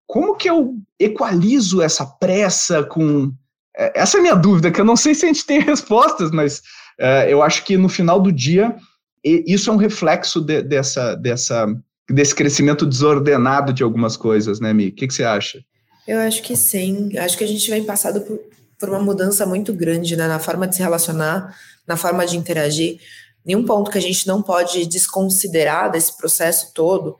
[0.06, 3.32] como que eu equalizo essa pressa com
[3.76, 6.30] é, essa é a minha dúvida, que eu não sei se a gente tem respostas,
[6.30, 6.58] mas
[7.00, 8.74] uh, eu acho que no final do dia
[9.24, 11.66] isso é um reflexo de, dessa, dessa,
[12.08, 14.88] desse crescimento desordenado de algumas coisas, né, Mi?
[14.88, 15.60] O que, que, você acha?
[16.06, 17.16] Eu acho que sim.
[17.18, 18.38] Acho que a gente vem passado por,
[18.78, 23.00] por uma mudança muito grande né, na forma de se relacionar, na forma de interagir.
[23.46, 27.16] Nenhum ponto que a gente não pode desconsiderar desse processo todo,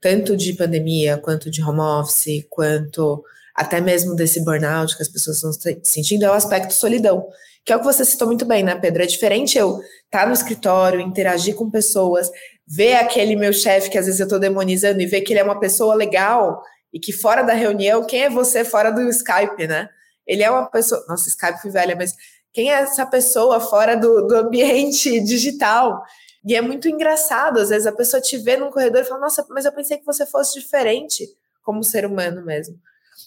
[0.00, 3.24] tanto de pandemia, quanto de home office, quanto
[3.56, 7.26] até mesmo desse burnout que as pessoas estão sentindo, é o aspecto solidão
[7.64, 9.02] que é o que você citou muito bem, né, Pedro?
[9.02, 12.30] É diferente eu estar tá no escritório, interagir com pessoas,
[12.66, 15.44] ver aquele meu chefe que às vezes eu estou demonizando e ver que ele é
[15.44, 16.62] uma pessoa legal
[16.92, 19.88] e que fora da reunião, quem é você fora do Skype, né?
[20.26, 21.04] Ele é uma pessoa.
[21.08, 22.14] Nossa, Skype fui velha, mas
[22.52, 26.02] quem é essa pessoa fora do, do ambiente digital?
[26.44, 29.44] E é muito engraçado, às vezes a pessoa te vê num corredor e fala: Nossa,
[29.50, 31.26] mas eu pensei que você fosse diferente
[31.62, 32.76] como ser humano mesmo.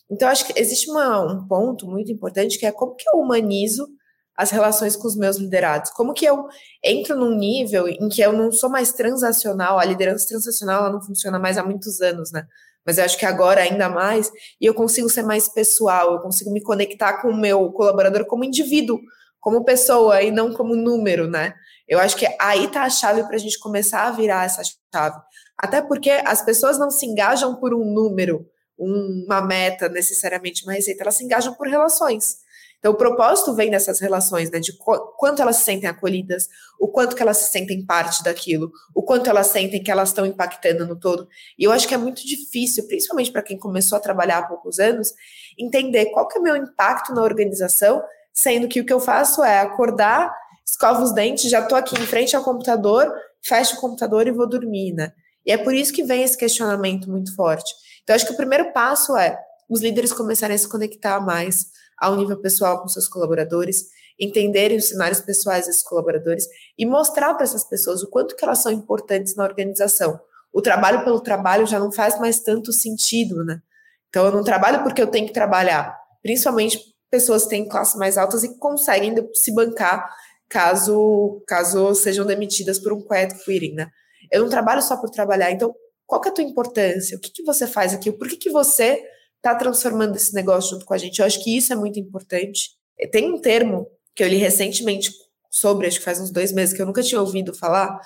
[0.09, 3.87] Então, acho que existe uma, um ponto muito importante que é como que eu humanizo
[4.35, 5.91] as relações com os meus liderados?
[5.91, 6.47] Como que eu
[6.83, 11.01] entro num nível em que eu não sou mais transacional, a liderança transacional ela não
[11.01, 12.45] funciona mais há muitos anos, né?
[12.85, 16.51] Mas eu acho que agora ainda mais, e eu consigo ser mais pessoal, eu consigo
[16.51, 18.99] me conectar com o meu colaborador como indivíduo,
[19.39, 21.53] como pessoa e não como número, né?
[21.87, 24.61] Eu acho que aí tá a chave para a gente começar a virar essa
[24.93, 25.17] chave.
[25.57, 28.45] Até porque as pessoas não se engajam por um número,
[28.77, 32.37] uma meta necessariamente, uma receita, elas se engajam por relações.
[32.83, 34.59] Então, o propósito vem dessas relações, né?
[34.59, 34.73] De
[35.17, 39.29] quanto elas se sentem acolhidas, o quanto que elas se sentem parte daquilo, o quanto
[39.29, 41.25] elas sentem que elas estão impactando no todo.
[41.57, 44.79] E eu acho que é muito difícil, principalmente para quem começou a trabalhar há poucos
[44.79, 45.13] anos,
[45.57, 49.41] entender qual que é o meu impacto na organização, sendo que o que eu faço
[49.45, 50.35] é acordar,
[50.67, 53.09] escovo os dentes, já estou aqui em frente ao computador,
[53.41, 55.13] fecho o computador e vou dormir, né?
[55.45, 57.73] E é por isso que vem esse questionamento muito forte.
[58.03, 61.71] Então, acho que o primeiro passo é os líderes começarem a se conectar mais
[62.03, 63.85] ao nível pessoal com seus colaboradores,
[64.19, 66.45] entenderem os cenários pessoais desses colaboradores
[66.77, 70.19] e mostrar para essas pessoas o quanto que elas são importantes na organização.
[70.51, 73.61] O trabalho pelo trabalho já não faz mais tanto sentido, né?
[74.09, 75.97] Então, eu não trabalho porque eu tenho que trabalhar.
[76.21, 80.07] Principalmente pessoas que têm classes mais altas e conseguem se bancar
[80.47, 83.89] caso, caso sejam demitidas por um quiet quitting, né?
[84.31, 85.51] Eu não trabalho só por trabalhar.
[85.51, 85.73] Então,
[86.05, 87.17] qual que é a tua importância?
[87.17, 88.11] O que, que você faz aqui?
[88.11, 89.03] Por que, que você
[89.43, 91.19] está transformando esse negócio junto com a gente.
[91.19, 92.71] Eu acho que isso é muito importante.
[93.11, 95.11] Tem um termo que eu li recentemente
[95.51, 97.99] sobre, acho que faz uns dois meses, que eu nunca tinha ouvido falar,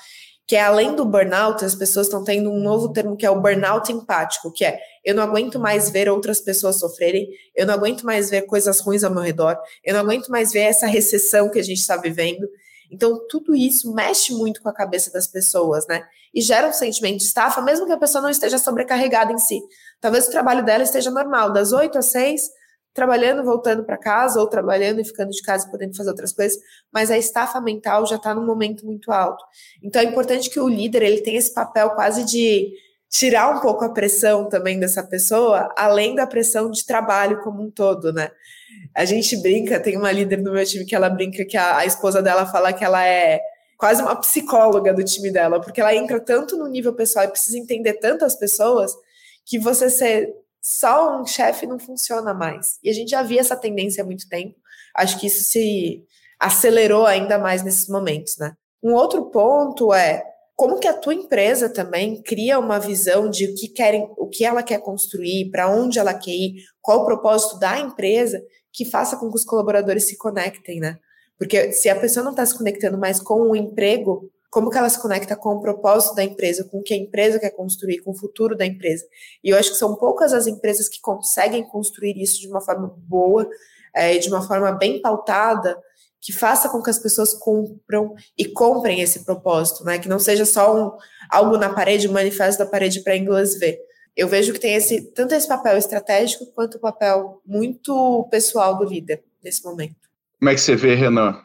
[0.48, 3.40] que é além do burnout, as pessoas estão tendo um novo termo que é o
[3.40, 8.04] burnout empático, que é eu não aguento mais ver outras pessoas sofrerem, eu não aguento
[8.04, 11.60] mais ver coisas ruins ao meu redor, eu não aguento mais ver essa recessão que
[11.60, 12.48] a gente está vivendo.
[12.92, 16.04] Então, tudo isso mexe muito com a cabeça das pessoas, né?
[16.34, 19.60] E gera um sentimento de estafa, mesmo que a pessoa não esteja sobrecarregada em si.
[20.00, 22.42] Talvez o trabalho dela esteja normal, das 8 às 6,
[22.94, 26.58] trabalhando, voltando para casa, ou trabalhando e ficando de casa, podendo fazer outras coisas,
[26.92, 29.44] mas a estafa mental já está num momento muito alto.
[29.84, 32.74] Então, é importante que o líder ele tenha esse papel quase de
[33.10, 37.70] tirar um pouco a pressão também dessa pessoa, além da pressão de trabalho como um
[37.70, 38.32] todo, né?
[38.96, 41.86] A gente brinca, tem uma líder no meu time que ela brinca que a, a
[41.86, 43.42] esposa dela fala que ela é
[43.78, 47.58] quase uma psicóloga do time dela, porque ela entra tanto no nível pessoal e precisa
[47.58, 48.92] entender tantas pessoas
[49.46, 52.78] que você ser só um chefe não funciona mais.
[52.84, 54.56] E a gente já via essa tendência há muito tempo.
[54.96, 56.04] Acho que isso se
[56.40, 58.54] acelerou ainda mais nesses momentos, né?
[58.84, 60.24] Um outro ponto é
[60.58, 64.44] como que a tua empresa também cria uma visão de o que querem, o que
[64.44, 68.42] ela quer construir, para onde ela quer ir, qual o propósito da empresa,
[68.74, 70.98] que faça com que os colaboradores se conectem, né?
[71.38, 74.90] Porque se a pessoa não está se conectando mais com o emprego, como que ela
[74.90, 78.10] se conecta com o propósito da empresa, com o que a empresa quer construir, com
[78.10, 79.06] o futuro da empresa.
[79.44, 82.92] E eu acho que são poucas as empresas que conseguem construir isso de uma forma
[83.08, 83.48] boa,
[83.96, 85.78] é, de uma forma bem pautada,
[86.28, 89.98] que faça com que as pessoas cumpram e comprem esse propósito, né?
[89.98, 90.92] Que não seja só um,
[91.32, 93.80] algo na parede, um manifesto da parede para inglês ver.
[94.14, 98.84] Eu vejo que tem esse tanto esse papel estratégico quanto o papel muito pessoal do
[98.84, 99.96] líder nesse momento.
[100.38, 101.40] Como é que você vê, Renan?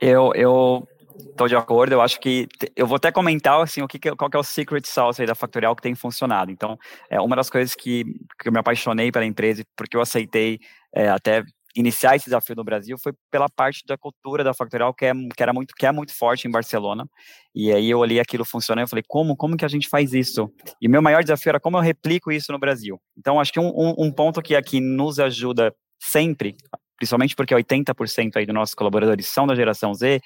[0.00, 3.98] Eu, eu Estou de acordo, eu acho que eu vou até comentar assim o que,
[4.16, 6.50] qual que é o secret sauce da Factorial que tem funcionado.
[6.50, 6.78] Então,
[7.10, 8.04] é uma das coisas que,
[8.40, 10.58] que eu me apaixonei pela empresa, porque eu aceitei
[10.94, 11.42] é, até
[11.74, 15.42] iniciar esse desafio no Brasil foi pela parte da cultura da Factorial que, é, que
[15.42, 17.06] era muito que é muito forte em Barcelona.
[17.54, 20.52] E aí eu olhei aquilo funcionando e falei, como, como que a gente faz isso?
[20.80, 23.00] E meu maior desafio era como eu replico isso no Brasil.
[23.16, 26.56] Então, acho que um, um, um ponto que aqui nos ajuda sempre,
[26.96, 30.20] principalmente porque 80% aí dos nossos colaboradores são da geração Z,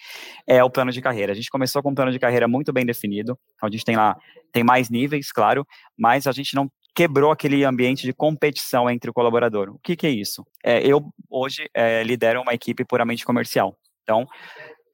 [0.47, 1.33] é o plano de carreira.
[1.33, 4.17] A gente começou com um plano de carreira muito bem definido, a gente tem lá,
[4.53, 5.67] tem mais níveis, claro,
[5.97, 9.69] mas a gente não quebrou aquele ambiente de competição entre o colaborador.
[9.69, 10.47] O que, que é isso?
[10.65, 13.77] É, eu, hoje, é, lidero uma equipe puramente comercial.
[14.03, 14.27] Então,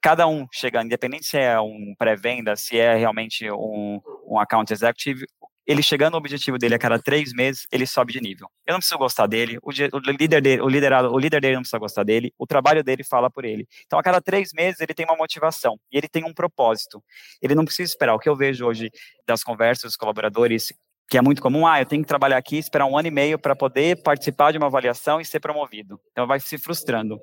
[0.01, 5.25] cada um chega, independente se é um pré-venda, se é realmente um, um account executive,
[5.65, 8.49] ele chegando no objetivo dele a cada três meses, ele sobe de nível.
[8.67, 11.61] Eu não preciso gostar dele, o, o, líder dele, o liderado, o líder dele não
[11.61, 13.65] precisa gostar dele, o trabalho dele fala por ele.
[13.85, 17.01] Então, a cada três meses, ele tem uma motivação e ele tem um propósito.
[17.41, 18.13] Ele não precisa esperar.
[18.13, 18.91] O que eu vejo hoje
[19.25, 20.73] das conversas dos colaboradores
[21.09, 23.37] que é muito comum, ah, eu tenho que trabalhar aqui, esperar um ano e meio
[23.37, 25.99] para poder participar de uma avaliação e ser promovido.
[26.11, 27.19] Então vai se frustrando.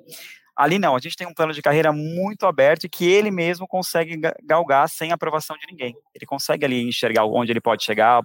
[0.55, 3.67] Ali não, a gente tem um plano de carreira muito aberto e que ele mesmo
[3.67, 5.95] consegue galgar sem aprovação de ninguém.
[6.13, 8.21] Ele consegue ali enxergar onde ele pode chegar,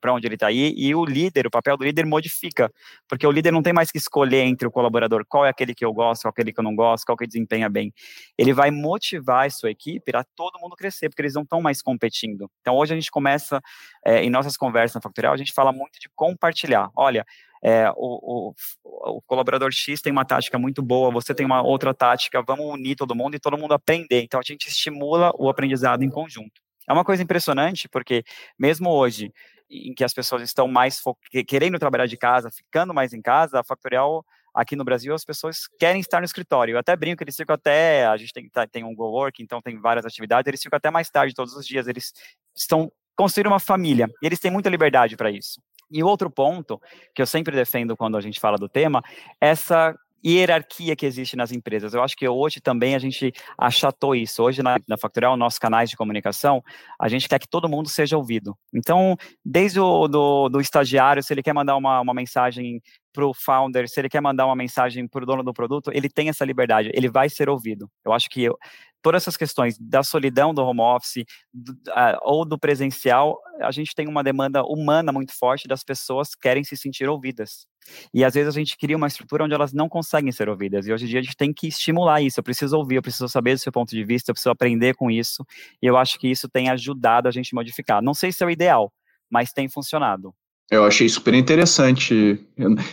[0.00, 2.70] para onde ele está aí, e o líder, o papel do líder modifica,
[3.08, 5.84] porque o líder não tem mais que escolher entre o colaborador qual é aquele que
[5.84, 7.92] eu gosto, qual é aquele que eu não gosto, qual que desempenha bem.
[8.38, 11.82] Ele vai motivar a sua equipe para todo mundo crescer, porque eles não estão mais
[11.82, 12.50] competindo.
[12.60, 13.60] Então hoje a gente começa,
[14.04, 16.90] é, em nossas conversas na Factorial, a gente fala muito de compartilhar.
[16.96, 17.24] Olha,
[17.62, 21.94] é, o, o, o, colaborador X tem uma tática muito boa, você tem uma outra
[21.94, 24.22] tática, vamos unir todo mundo e todo mundo aprender.
[24.22, 26.63] Então a gente estimula o aprendizado em conjunto.
[26.88, 28.24] É uma coisa impressionante, porque
[28.58, 29.32] mesmo hoje,
[29.70, 31.00] em que as pessoas estão mais
[31.46, 34.24] querendo trabalhar de casa, ficando mais em casa, a Factorial
[34.54, 36.74] aqui no Brasil as pessoas querem estar no escritório.
[36.74, 39.60] Eu até brinco eles ficam até, a gente tem, tá, tem um Go Work, então
[39.60, 42.12] tem várias atividades, eles ficam até mais tarde todos os dias, eles
[42.54, 45.60] estão construindo uma família, e eles têm muita liberdade para isso.
[45.90, 46.80] E outro ponto
[47.14, 49.02] que eu sempre defendo quando a gente fala do tema,
[49.40, 49.94] essa
[50.24, 51.92] hierarquia que existe nas empresas.
[51.92, 54.42] Eu acho que hoje também a gente achatou isso.
[54.42, 56.62] Hoje na, na Factorial, nossos canais de comunicação,
[57.00, 58.56] a gente quer que todo mundo seja ouvido.
[58.72, 62.80] Então, desde o do, do estagiário, se ele quer mandar uma, uma mensagem
[63.12, 66.08] para o founder, se ele quer mandar uma mensagem para o dono do produto, ele
[66.08, 67.88] tem essa liberdade, ele vai ser ouvido.
[68.04, 68.58] Eu acho que eu,
[69.04, 71.76] todas essas questões da solidão do home office do,
[72.22, 76.74] ou do presencial, a gente tem uma demanda humana muito forte das pessoas querem se
[76.74, 77.66] sentir ouvidas.
[78.14, 80.86] E às vezes a gente cria uma estrutura onde elas não conseguem ser ouvidas.
[80.86, 82.40] E hoje em dia a gente tem que estimular isso.
[82.40, 85.10] Eu preciso ouvir, eu preciso saber do seu ponto de vista, eu preciso aprender com
[85.10, 85.44] isso.
[85.82, 88.02] E eu acho que isso tem ajudado a gente modificar.
[88.02, 88.90] Não sei se é o ideal,
[89.30, 90.34] mas tem funcionado.
[90.70, 92.42] Eu achei super interessante.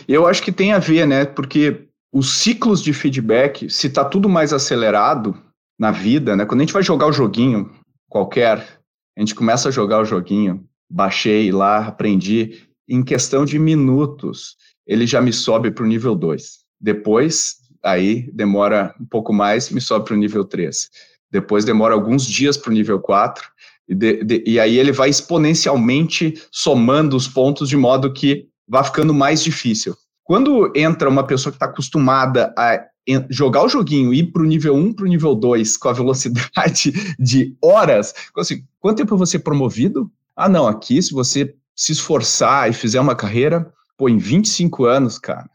[0.06, 1.24] Eu acho que tem a ver, né?
[1.24, 5.34] Porque os ciclos de feedback, se está tudo mais acelerado,
[5.82, 6.46] na vida, né?
[6.46, 7.68] Quando a gente vai jogar o joguinho
[8.08, 8.78] qualquer,
[9.16, 14.54] a gente começa a jogar o joguinho, baixei lá, aprendi, em questão de minutos,
[14.86, 16.60] ele já me sobe para o nível 2.
[16.80, 20.88] Depois, aí demora um pouco mais, me sobe para o nível 3.
[21.32, 23.44] Depois demora alguns dias para o nível 4,
[23.88, 28.84] e, de, de, e aí ele vai exponencialmente somando os pontos de modo que vai
[28.84, 29.96] ficando mais difícil.
[30.22, 32.86] Quando entra uma pessoa que está acostumada a
[33.28, 36.92] jogar o joguinho ir para o nível 1 para o nível 2 com a velocidade
[37.18, 40.10] de horas, assim, quanto tempo você promovido?
[40.36, 45.18] Ah, não, aqui se você se esforçar e fizer uma carreira, pô, em 25 anos,
[45.18, 45.48] cara,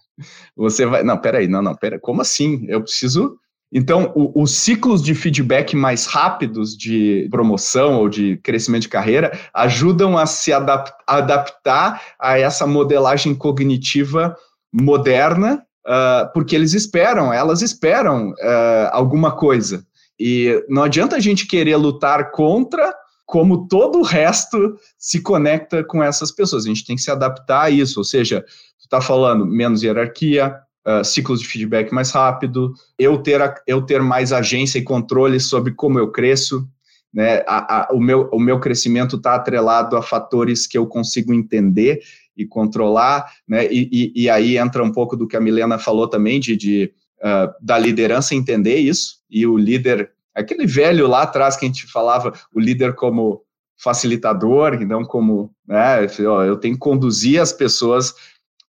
[0.56, 1.04] você vai.
[1.04, 2.66] Não, peraí, não, não, peraí, como assim?
[2.68, 3.38] Eu preciso.
[3.72, 9.38] Então, o, os ciclos de feedback mais rápidos de promoção ou de crescimento de carreira
[9.54, 14.36] ajudam a se adap adaptar a essa modelagem cognitiva
[14.72, 19.86] moderna uh, porque eles esperam, elas esperam uh, alguma coisa.
[20.20, 22.94] E não adianta a gente querer lutar contra
[23.26, 26.66] como todo o resto se conecta com essas pessoas.
[26.66, 30.56] A gente tem que se adaptar a isso, ou seja, tu está falando menos hierarquia,
[30.88, 35.40] uh, ciclos de feedback mais rápido, eu ter, a, eu ter mais agência e controle
[35.40, 36.68] sobre como eu cresço,
[37.14, 37.44] né?
[37.48, 42.00] A, a, o, meu, o meu crescimento está atrelado a fatores que eu consigo entender
[42.38, 43.66] e controlar, né?
[43.72, 46.94] E, e, e, aí entra um pouco do que a Milena falou também, de, de
[47.20, 51.88] uh, da liderança entender isso, e o líder, aquele velho lá atrás que a gente
[51.88, 53.42] falava, o líder como
[53.78, 58.14] facilitador, não como, né, eu tenho que conduzir as pessoas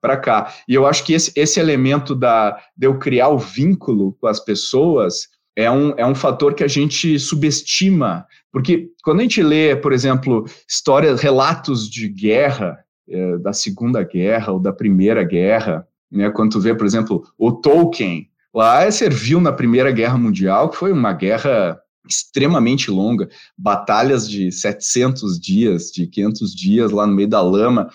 [0.00, 0.52] para cá.
[0.68, 4.38] E eu acho que esse, esse elemento da, de eu criar o vínculo com as
[4.38, 9.74] pessoas é um, é um fator que a gente subestima, porque quando a gente lê,
[9.74, 12.78] por exemplo, histórias, relatos de guerra,
[13.08, 17.52] é, da Segunda Guerra ou da Primeira Guerra, né, quando tu vê, por exemplo, o
[17.52, 24.50] Tolkien, lá serviu na Primeira Guerra Mundial, que foi uma guerra extremamente longa, batalhas de
[24.50, 27.90] 700 dias, de 500 dias lá no meio da lama,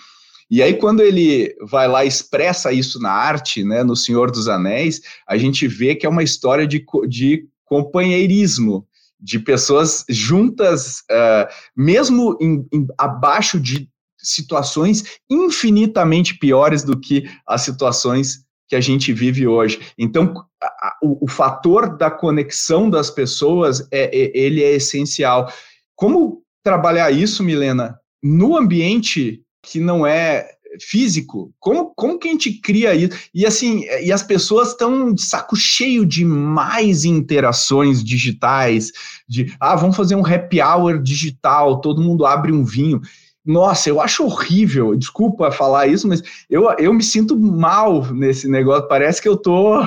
[0.50, 5.00] E aí, quando ele vai lá expressa isso na arte, né, no Senhor dos Anéis,
[5.26, 8.86] a gente vê que é uma história de, de companheirismo,
[9.18, 13.88] de pessoas juntas, uh, mesmo em, em, abaixo de
[14.24, 19.80] situações infinitamente piores do que as situações que a gente vive hoje.
[19.98, 25.52] Então, a, o, o, fator da conexão das pessoas é, é, ele é essencial.
[25.94, 30.48] Como trabalhar isso, Milena, no ambiente que não é
[30.80, 31.52] físico?
[31.58, 33.16] Como, como que a gente cria isso?
[33.34, 38.90] E assim, e as pessoas estão de saco cheio de mais interações digitais,
[39.28, 43.00] de ah, vamos fazer um happy hour digital, todo mundo abre um vinho.
[43.44, 48.88] Nossa, eu acho horrível, desculpa falar isso, mas eu, eu me sinto mal nesse negócio.
[48.88, 49.82] Parece que eu tô,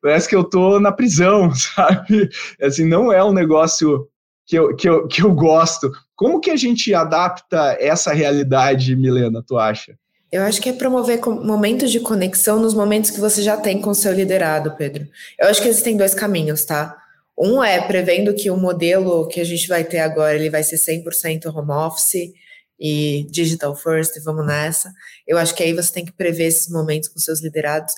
[0.00, 2.28] parece que eu tô na prisão, sabe?
[2.62, 4.06] Assim, não é um negócio
[4.46, 5.90] que eu, que eu, que eu gosto.
[6.14, 9.96] Como que a gente adapta essa realidade, Milena, tu acha?
[10.30, 13.90] Eu acho que é promover momentos de conexão nos momentos que você já tem com
[13.90, 15.08] o seu liderado, Pedro.
[15.36, 16.96] Eu acho que existem dois caminhos, tá?
[17.36, 20.76] Um é prevendo que o modelo que a gente vai ter agora, ele vai ser
[20.76, 22.32] 100% home office,
[22.80, 24.90] e digital first, vamos nessa.
[25.26, 27.94] Eu acho que aí você tem que prever esses momentos com seus liderados.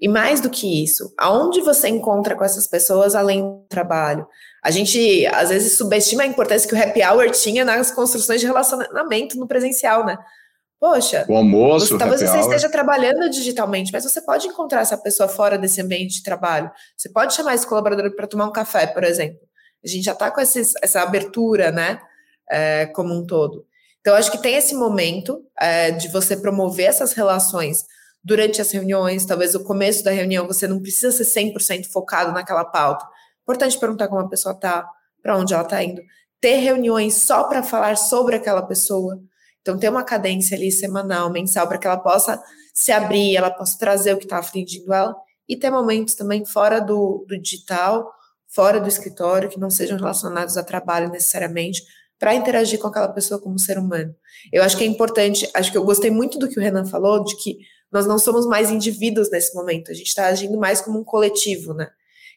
[0.00, 4.26] E mais do que isso, aonde você encontra com essas pessoas além do trabalho?
[4.62, 8.46] A gente às vezes subestima a importância que o happy hour tinha nas construções de
[8.46, 10.16] relacionamento no presencial, né?
[10.78, 15.28] Poxa, o almoço, você, talvez você esteja trabalhando digitalmente, mas você pode encontrar essa pessoa
[15.28, 16.70] fora desse ambiente de trabalho.
[16.96, 19.38] Você pode chamar esse colaborador para tomar um café, por exemplo.
[19.84, 22.00] A gente já está com esses, essa abertura, né?
[22.50, 23.64] É, como um todo.
[24.02, 27.84] Então, acho que tem esse momento é, de você promover essas relações
[28.22, 32.64] durante as reuniões, talvez o começo da reunião você não precisa ser 100% focado naquela
[32.64, 33.06] pauta.
[33.42, 34.88] Importante perguntar como a pessoa está,
[35.22, 36.02] para onde ela está indo.
[36.40, 39.20] Ter reuniões só para falar sobre aquela pessoa.
[39.60, 42.42] Então, ter uma cadência ali semanal, mensal, para que ela possa
[42.74, 45.14] se abrir, ela possa trazer o que está afligindo ela.
[45.48, 48.12] E ter momentos também fora do, do digital,
[48.48, 51.82] fora do escritório, que não sejam relacionados a trabalho necessariamente,
[52.22, 54.14] para interagir com aquela pessoa como ser humano.
[54.52, 57.24] Eu acho que é importante, acho que eu gostei muito do que o Renan falou,
[57.24, 57.58] de que
[57.90, 61.74] nós não somos mais indivíduos nesse momento, a gente está agindo mais como um coletivo,
[61.74, 61.88] né?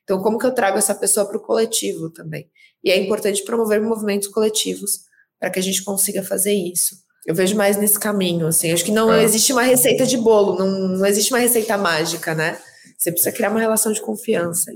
[0.04, 2.50] Então, como que eu trago essa pessoa para o coletivo também?
[2.84, 5.02] E é importante promover movimentos coletivos
[5.40, 6.96] para que a gente consiga fazer isso.
[7.24, 8.72] Eu vejo mais nesse caminho, assim.
[8.72, 9.24] Acho que não é.
[9.24, 12.58] existe uma receita de bolo, não, não existe uma receita mágica, né?
[12.98, 14.72] Você precisa criar uma relação de confiança.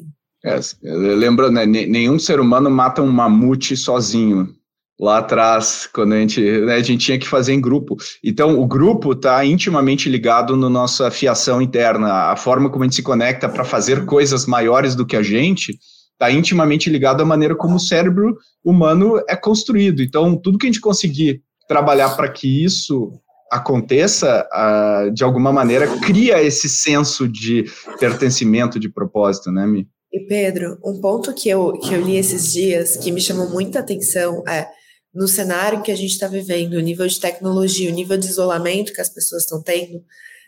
[0.45, 4.58] É, lembra, né, nenhum ser humano mata um mamute sozinho
[4.99, 7.95] lá atrás, quando a gente, né, a gente tinha que fazer em grupo.
[8.23, 12.97] Então, o grupo está intimamente ligado na nossa fiação interna, a forma como a gente
[12.97, 15.77] se conecta para fazer coisas maiores do que a gente
[16.11, 20.01] está intimamente ligado à maneira como o cérebro humano é construído.
[20.01, 23.13] Então, tudo que a gente conseguir trabalhar para que isso
[23.49, 27.63] aconteça, uh, de alguma maneira, cria esse senso de
[27.99, 29.87] pertencimento, de propósito, né, Mi?
[30.11, 33.79] E Pedro, um ponto que eu, que eu li esses dias que me chamou muita
[33.79, 34.67] atenção é
[35.13, 38.93] no cenário que a gente está vivendo, o nível de tecnologia, o nível de isolamento
[38.93, 40.03] que as pessoas estão tendo,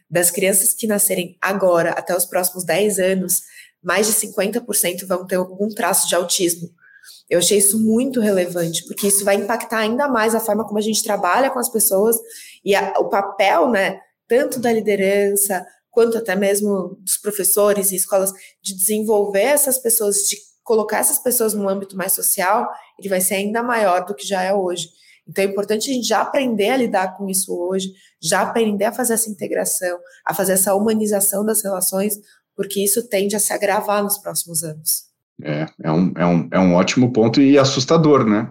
[0.09, 3.41] das crianças que nascerem agora até os próximos 10 anos,
[3.81, 6.69] mais de 50% vão ter algum traço de autismo.
[7.29, 10.81] Eu achei isso muito relevante, porque isso vai impactar ainda mais a forma como a
[10.81, 12.17] gente trabalha com as pessoas
[12.63, 18.31] e a, o papel, né, tanto da liderança, quanto até mesmo dos professores e escolas,
[18.61, 20.37] de desenvolver essas pessoas, de
[20.71, 24.41] colocar essas pessoas no âmbito mais social, ele vai ser ainda maior do que já
[24.41, 24.87] é hoje.
[25.27, 27.91] Então é importante a gente já aprender a lidar com isso hoje,
[28.21, 32.17] já aprender a fazer essa integração, a fazer essa humanização das relações,
[32.55, 35.07] porque isso tende a se agravar nos próximos anos.
[35.43, 38.49] É, é um, é um, é um ótimo ponto e assustador, né?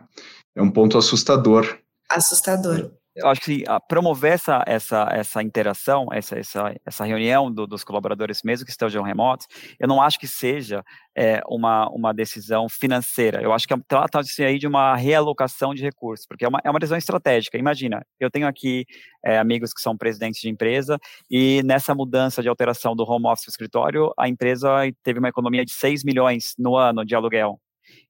[0.54, 1.78] É um ponto assustador.
[2.10, 7.82] Assustador eu acho que promover essa, essa, essa interação, essa, essa, essa reunião do, dos
[7.82, 9.46] colaboradores, mesmo que estejam remotos,
[9.78, 10.84] eu não acho que seja
[11.16, 13.42] é, uma, uma decisão financeira.
[13.42, 16.78] Eu acho que trata-se aí de uma realocação de recursos, porque é uma, é uma
[16.78, 17.58] decisão estratégica.
[17.58, 18.86] Imagina, eu tenho aqui
[19.24, 20.98] é, amigos que são presidentes de empresa,
[21.28, 24.68] e nessa mudança de alteração do home office escritório, a empresa
[25.02, 27.60] teve uma economia de 6 milhões no ano de aluguel.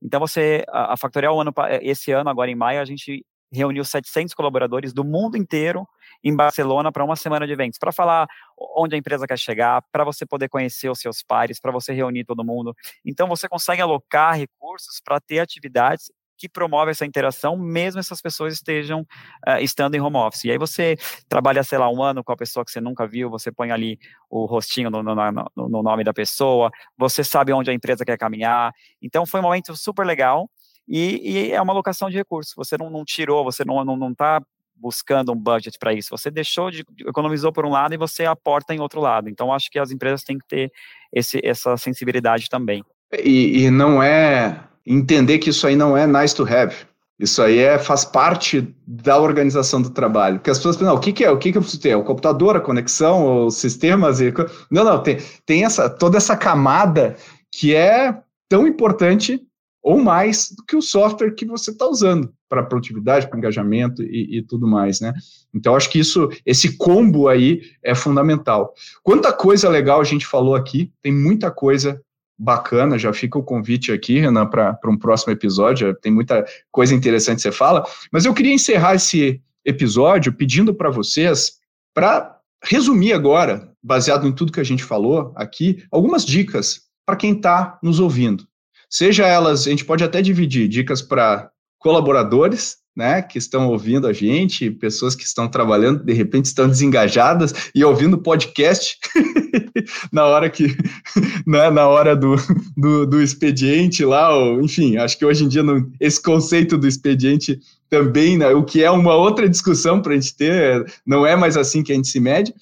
[0.02, 4.34] Então, você, a, a Factorial, ano, esse ano, agora em maio, a gente reuniu 700
[4.34, 5.86] colaboradores do mundo inteiro
[6.22, 8.28] em Barcelona para uma semana de eventos, para falar
[8.76, 12.24] onde a empresa quer chegar, para você poder conhecer os seus pares, para você reunir
[12.24, 12.74] todo mundo.
[13.04, 18.54] Então, você consegue alocar recursos para ter atividades que promovem essa interação, mesmo essas pessoas
[18.54, 19.02] estejam
[19.46, 20.44] uh, estando em home office.
[20.44, 20.96] E aí você
[21.28, 23.98] trabalha, sei lá, um ano com a pessoa que você nunca viu, você põe ali
[24.30, 28.16] o rostinho no, no, no, no nome da pessoa, você sabe onde a empresa quer
[28.16, 28.72] caminhar.
[29.02, 30.48] Então, foi um momento super legal
[30.88, 32.54] e, e, é uma alocação de recursos.
[32.56, 34.42] Você não, não tirou, você não está
[34.74, 36.08] buscando um budget para isso.
[36.10, 39.28] Você deixou de economizou por um lado e você aporta em outro lado.
[39.28, 40.72] Então acho que as empresas têm que ter
[41.12, 42.82] esse, essa sensibilidade também.
[43.22, 46.74] E, e não é entender que isso aí não é nice to have.
[47.18, 50.36] Isso aí é, faz parte da organização do trabalho.
[50.36, 51.30] Porque as pessoas pensam, o que, que é?
[51.30, 51.94] O que, que eu preciso ter?
[51.94, 54.22] O computador, a conexão, os sistemas?
[54.22, 54.32] E...
[54.70, 57.16] Não, não, tem, tem essa, toda essa camada
[57.52, 58.16] que é
[58.48, 59.38] tão importante
[59.82, 64.38] ou mais do que o software que você está usando para produtividade, para engajamento e,
[64.38, 65.14] e, tudo mais, né?
[65.54, 68.74] Então, acho que isso, esse combo aí é fundamental.
[69.02, 72.00] Quanta coisa legal a gente falou aqui, tem muita coisa
[72.38, 77.36] bacana, já fica o convite aqui, Renan, para um próximo episódio, tem muita coisa interessante
[77.36, 81.58] que você fala, mas eu queria encerrar esse episódio pedindo para vocês,
[81.94, 87.32] para resumir agora, baseado em tudo que a gente falou aqui, algumas dicas para quem
[87.32, 88.49] está nos ouvindo.
[88.90, 94.12] Seja elas, a gente pode até dividir dicas para colaboradores, né, que estão ouvindo a
[94.12, 98.98] gente, pessoas que estão trabalhando, de repente estão desengajadas e ouvindo podcast
[100.12, 100.76] na hora que,
[101.46, 102.34] né, na hora do,
[102.76, 105.62] do, do, expediente lá, ou, enfim, acho que hoje em dia
[106.00, 110.36] esse conceito do expediente também, né, o que é uma outra discussão para a gente
[110.36, 112.52] ter, não é mais assim que a gente se mede,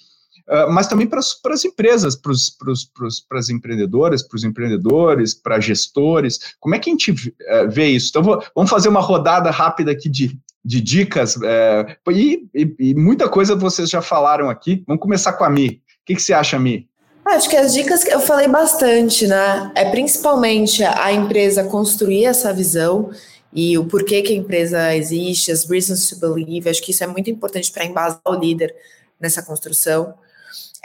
[0.49, 6.75] uh, mas também para as empresas, para as empreendedoras, para os empreendedores, para gestores, como
[6.75, 8.09] é que a gente uh, vê isso?
[8.11, 12.95] Então, vou, vamos fazer uma rodada rápida aqui de, de dicas, uh, e, e, e,
[12.95, 15.83] muita coisa vocês já falaram aqui, vamos começar com a Mi.
[16.03, 16.89] O que, que você acha, Mi?
[17.27, 19.71] Acho que as dicas que eu falei bastante, né?
[19.75, 23.11] É principalmente a empresa construir essa visão
[23.53, 26.71] e o porquê que a empresa existe, as reasons to believe.
[26.71, 28.75] Acho que isso é muito importante para embasar o líder
[29.21, 30.15] nessa construção.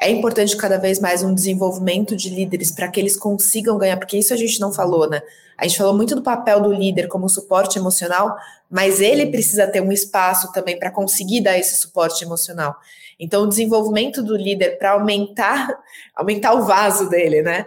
[0.04, 4.18] É importante cada vez mais um desenvolvimento de líderes para que eles consigam ganhar, porque
[4.18, 5.22] isso a gente não falou, né?
[5.58, 8.36] A gente falou muito do papel do líder como suporte emocional,
[8.70, 12.76] mas ele precisa ter um espaço também para conseguir dar esse suporte emocional.
[13.18, 15.70] Então, o desenvolvimento do líder para aumentar,
[16.14, 17.66] aumentar o vaso dele, né?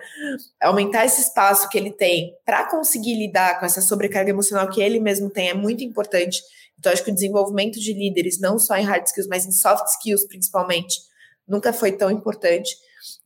[0.60, 5.00] Aumentar esse espaço que ele tem para conseguir lidar com essa sobrecarga emocional que ele
[5.00, 6.42] mesmo tem é muito importante.
[6.78, 9.86] Então, acho que o desenvolvimento de líderes, não só em hard skills, mas em soft
[9.86, 11.06] skills principalmente,
[11.48, 12.74] nunca foi tão importante.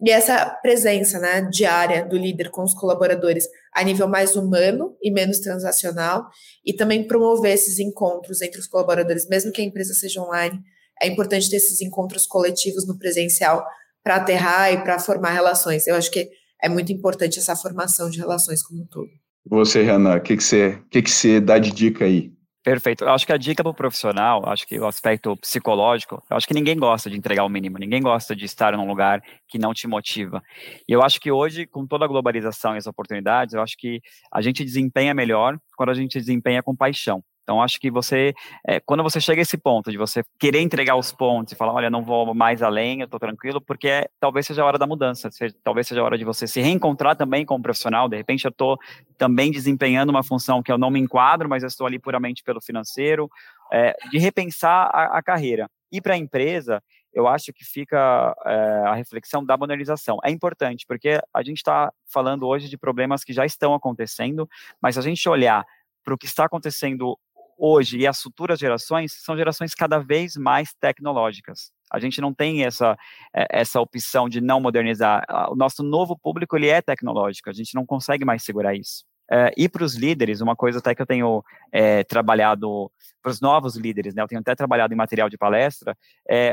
[0.00, 5.10] E essa presença né, diária do líder com os colaboradores a nível mais humano e
[5.10, 6.28] menos transacional,
[6.64, 10.60] e também promover esses encontros entre os colaboradores, mesmo que a empresa seja online,
[11.00, 13.64] é importante ter esses encontros coletivos no presencial
[14.02, 15.86] para aterrar e para formar relações.
[15.86, 16.28] Eu acho que
[16.62, 19.08] é muito importante essa formação de relações como um todo.
[19.46, 22.32] Você, Renan, o que, que, você, que, que você dá de dica aí?
[22.62, 23.04] Perfeito.
[23.04, 26.46] Eu acho que a dica para o profissional, acho que o aspecto psicológico, eu acho
[26.46, 29.72] que ninguém gosta de entregar o mínimo, ninguém gosta de estar num lugar que não
[29.72, 30.42] te motiva.
[30.86, 34.02] E eu acho que hoje, com toda a globalização e as oportunidades, eu acho que
[34.30, 37.22] a gente desempenha melhor quando a gente desempenha com paixão.
[37.42, 38.34] Então, acho que você,
[38.66, 41.72] é, quando você chega a esse ponto de você querer entregar os pontos e falar,
[41.72, 44.86] olha, não vou mais além, eu estou tranquilo, porque é, talvez seja a hora da
[44.86, 48.08] mudança, seja, talvez seja a hora de você se reencontrar também como profissional.
[48.08, 48.78] De repente, eu estou
[49.18, 52.60] também desempenhando uma função que eu não me enquadro, mas eu estou ali puramente pelo
[52.60, 53.28] financeiro,
[53.72, 55.68] é, de repensar a, a carreira.
[55.92, 56.80] E para a empresa,
[57.12, 58.54] eu acho que fica é,
[58.86, 60.18] a reflexão da modernização.
[60.24, 64.48] É importante, porque a gente está falando hoje de problemas que já estão acontecendo,
[64.80, 65.64] mas se a gente olhar
[66.04, 67.18] para o que está acontecendo
[67.60, 71.70] hoje e as futuras gerações são gerações cada vez mais tecnológicas.
[71.92, 72.96] A gente não tem essa,
[73.34, 75.24] eh, essa opção de não modernizar.
[75.50, 79.04] O nosso novo público ele é tecnológico, a gente não consegue mais segurar isso.
[79.32, 82.90] É, e para os líderes, uma coisa até que eu tenho é, trabalhado,
[83.22, 85.96] para os novos líderes, né, eu tenho até trabalhado em material de palestra,
[86.28, 86.52] é,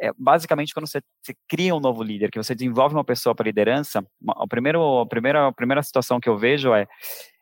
[0.00, 3.44] é, basicamente, quando você, você, cria um novo líder, que você desenvolve uma pessoa para
[3.44, 6.86] liderança, uma, a, primeiro, a, primeira, a primeira situação que eu vejo é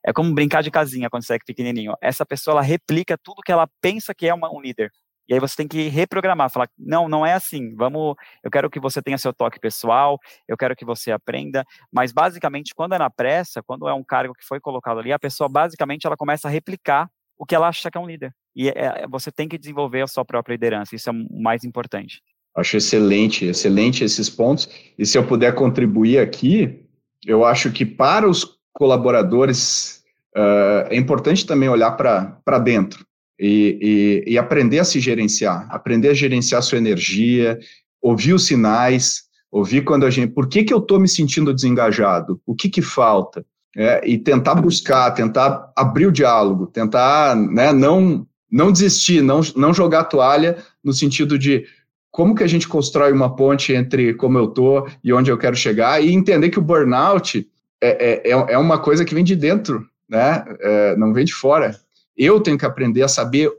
[0.04, 1.94] é como brincar de casinha quando você é pequenininho.
[2.00, 4.90] Essa pessoa, ela replica tudo que ela pensa que é uma, um líder.
[5.26, 8.78] E aí você tem que reprogramar, falar, não, não é assim, vamos, eu quero que
[8.78, 13.08] você tenha seu toque pessoal, eu quero que você aprenda, mas basicamente quando é na
[13.08, 16.50] pressa, quando é um cargo que foi colocado ali, a pessoa basicamente ela começa a
[16.50, 18.34] replicar o que ela acha que é um líder.
[18.54, 21.64] E é, é você tem que desenvolver a sua própria liderança, isso é o mais
[21.64, 22.20] importante.
[22.54, 24.68] Acho excelente, excelente esses pontos.
[24.96, 26.86] E se eu puder contribuir aqui,
[27.24, 28.44] eu acho que para os
[28.74, 30.02] colaboradores,
[30.36, 33.06] uh, é importante também olhar para dentro
[33.38, 37.58] e, e, e, aprender a se gerenciar, aprender a gerenciar sua energia,
[38.02, 42.40] ouvir os sinais, ouvir quando a gente, por que, que eu estou me sentindo desengajado,
[42.44, 43.44] o que que falta,
[43.76, 49.74] é, e tentar buscar, tentar abrir o diálogo, tentar né, não, não desistir, não, não
[49.74, 51.64] jogar a toalha no sentido de
[52.10, 55.56] como que a gente constrói uma ponte entre como eu estou e onde eu quero
[55.56, 57.44] chegar, e entender que o burnout
[57.84, 60.44] é, é, é, é uma coisa que vem de dentro, né?
[60.60, 61.78] É, não vem de fora.
[62.16, 63.50] Eu tenho que aprender a saber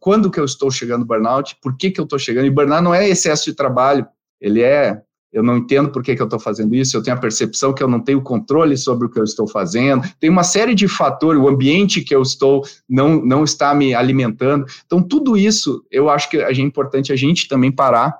[0.00, 2.46] quando que eu estou chegando no burnout, por que, que eu estou chegando.
[2.46, 4.06] E burnout não é excesso de trabalho,
[4.40, 7.20] ele é eu não entendo por que, que eu estou fazendo isso, eu tenho a
[7.20, 10.74] percepção que eu não tenho controle sobre o que eu estou fazendo, tem uma série
[10.74, 14.64] de fatores, o ambiente que eu estou não, não está me alimentando.
[14.86, 18.16] Então, tudo isso, eu acho que é importante a gente também parar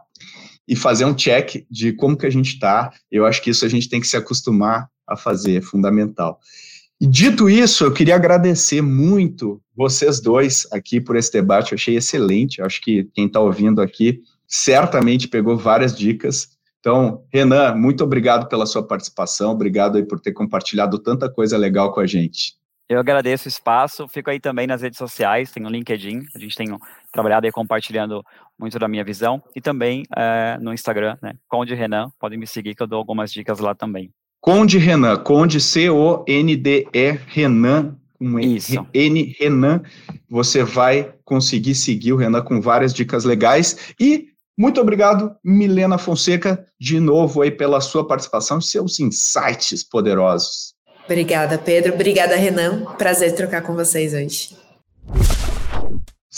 [0.66, 2.92] e fazer um check de como que a gente está.
[3.10, 6.38] Eu acho que isso a gente tem que se acostumar a fazer, é fundamental.
[7.00, 11.96] E dito isso, eu queria agradecer muito vocês dois aqui por esse debate, eu achei
[11.96, 16.48] excelente, acho que quem está ouvindo aqui certamente pegou várias dicas.
[16.80, 21.92] Então, Renan, muito obrigado pela sua participação, obrigado aí por ter compartilhado tanta coisa legal
[21.92, 22.58] com a gente.
[22.88, 26.56] Eu agradeço o espaço, fico aí também nas redes sociais, tem o LinkedIn, a gente
[26.56, 26.66] tem
[27.12, 28.24] trabalhado aí compartilhando
[28.58, 32.74] muito da minha visão, e também é, no Instagram, né, Conde Renan, podem me seguir
[32.74, 34.10] que eu dou algumas dicas lá também.
[34.40, 38.86] Conde Renan, Conde C-O-N-D-E Renan, com Isso.
[38.92, 39.82] N Renan,
[40.28, 44.28] você vai conseguir seguir o Renan com várias dicas legais e
[44.58, 50.74] muito obrigado, Milena Fonseca, de novo aí pela sua participação e seus insights poderosos.
[51.04, 51.94] Obrigada, Pedro.
[51.94, 52.84] Obrigada, Renan.
[52.98, 54.67] Prazer trocar com vocês hoje.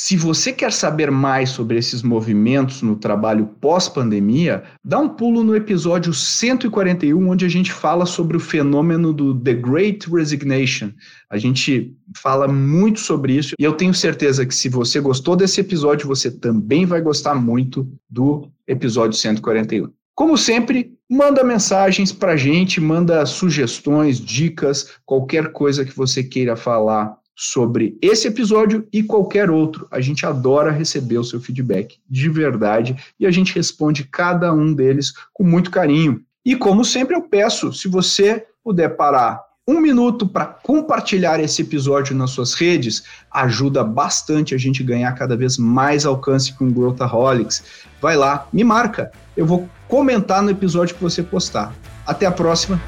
[0.03, 5.55] Se você quer saber mais sobre esses movimentos no trabalho pós-pandemia, dá um pulo no
[5.55, 10.91] episódio 141, onde a gente fala sobre o fenômeno do The Great Resignation.
[11.29, 15.61] A gente fala muito sobre isso e eu tenho certeza que se você gostou desse
[15.61, 19.93] episódio, você também vai gostar muito do episódio 141.
[20.15, 26.57] Como sempre, manda mensagens para a gente, manda sugestões, dicas, qualquer coisa que você queira
[26.57, 29.87] falar sobre esse episódio e qualquer outro.
[29.91, 34.75] A gente adora receber o seu feedback de verdade e a gente responde cada um
[34.75, 36.23] deles com muito carinho.
[36.45, 42.15] E como sempre eu peço, se você puder parar um minuto para compartilhar esse episódio
[42.17, 47.63] nas suas redes, ajuda bastante a gente ganhar cada vez mais alcance com o Growthaholics.
[48.03, 51.73] Vai lá, me marca, eu vou comentar no episódio que você postar.
[52.05, 52.83] Até a próxima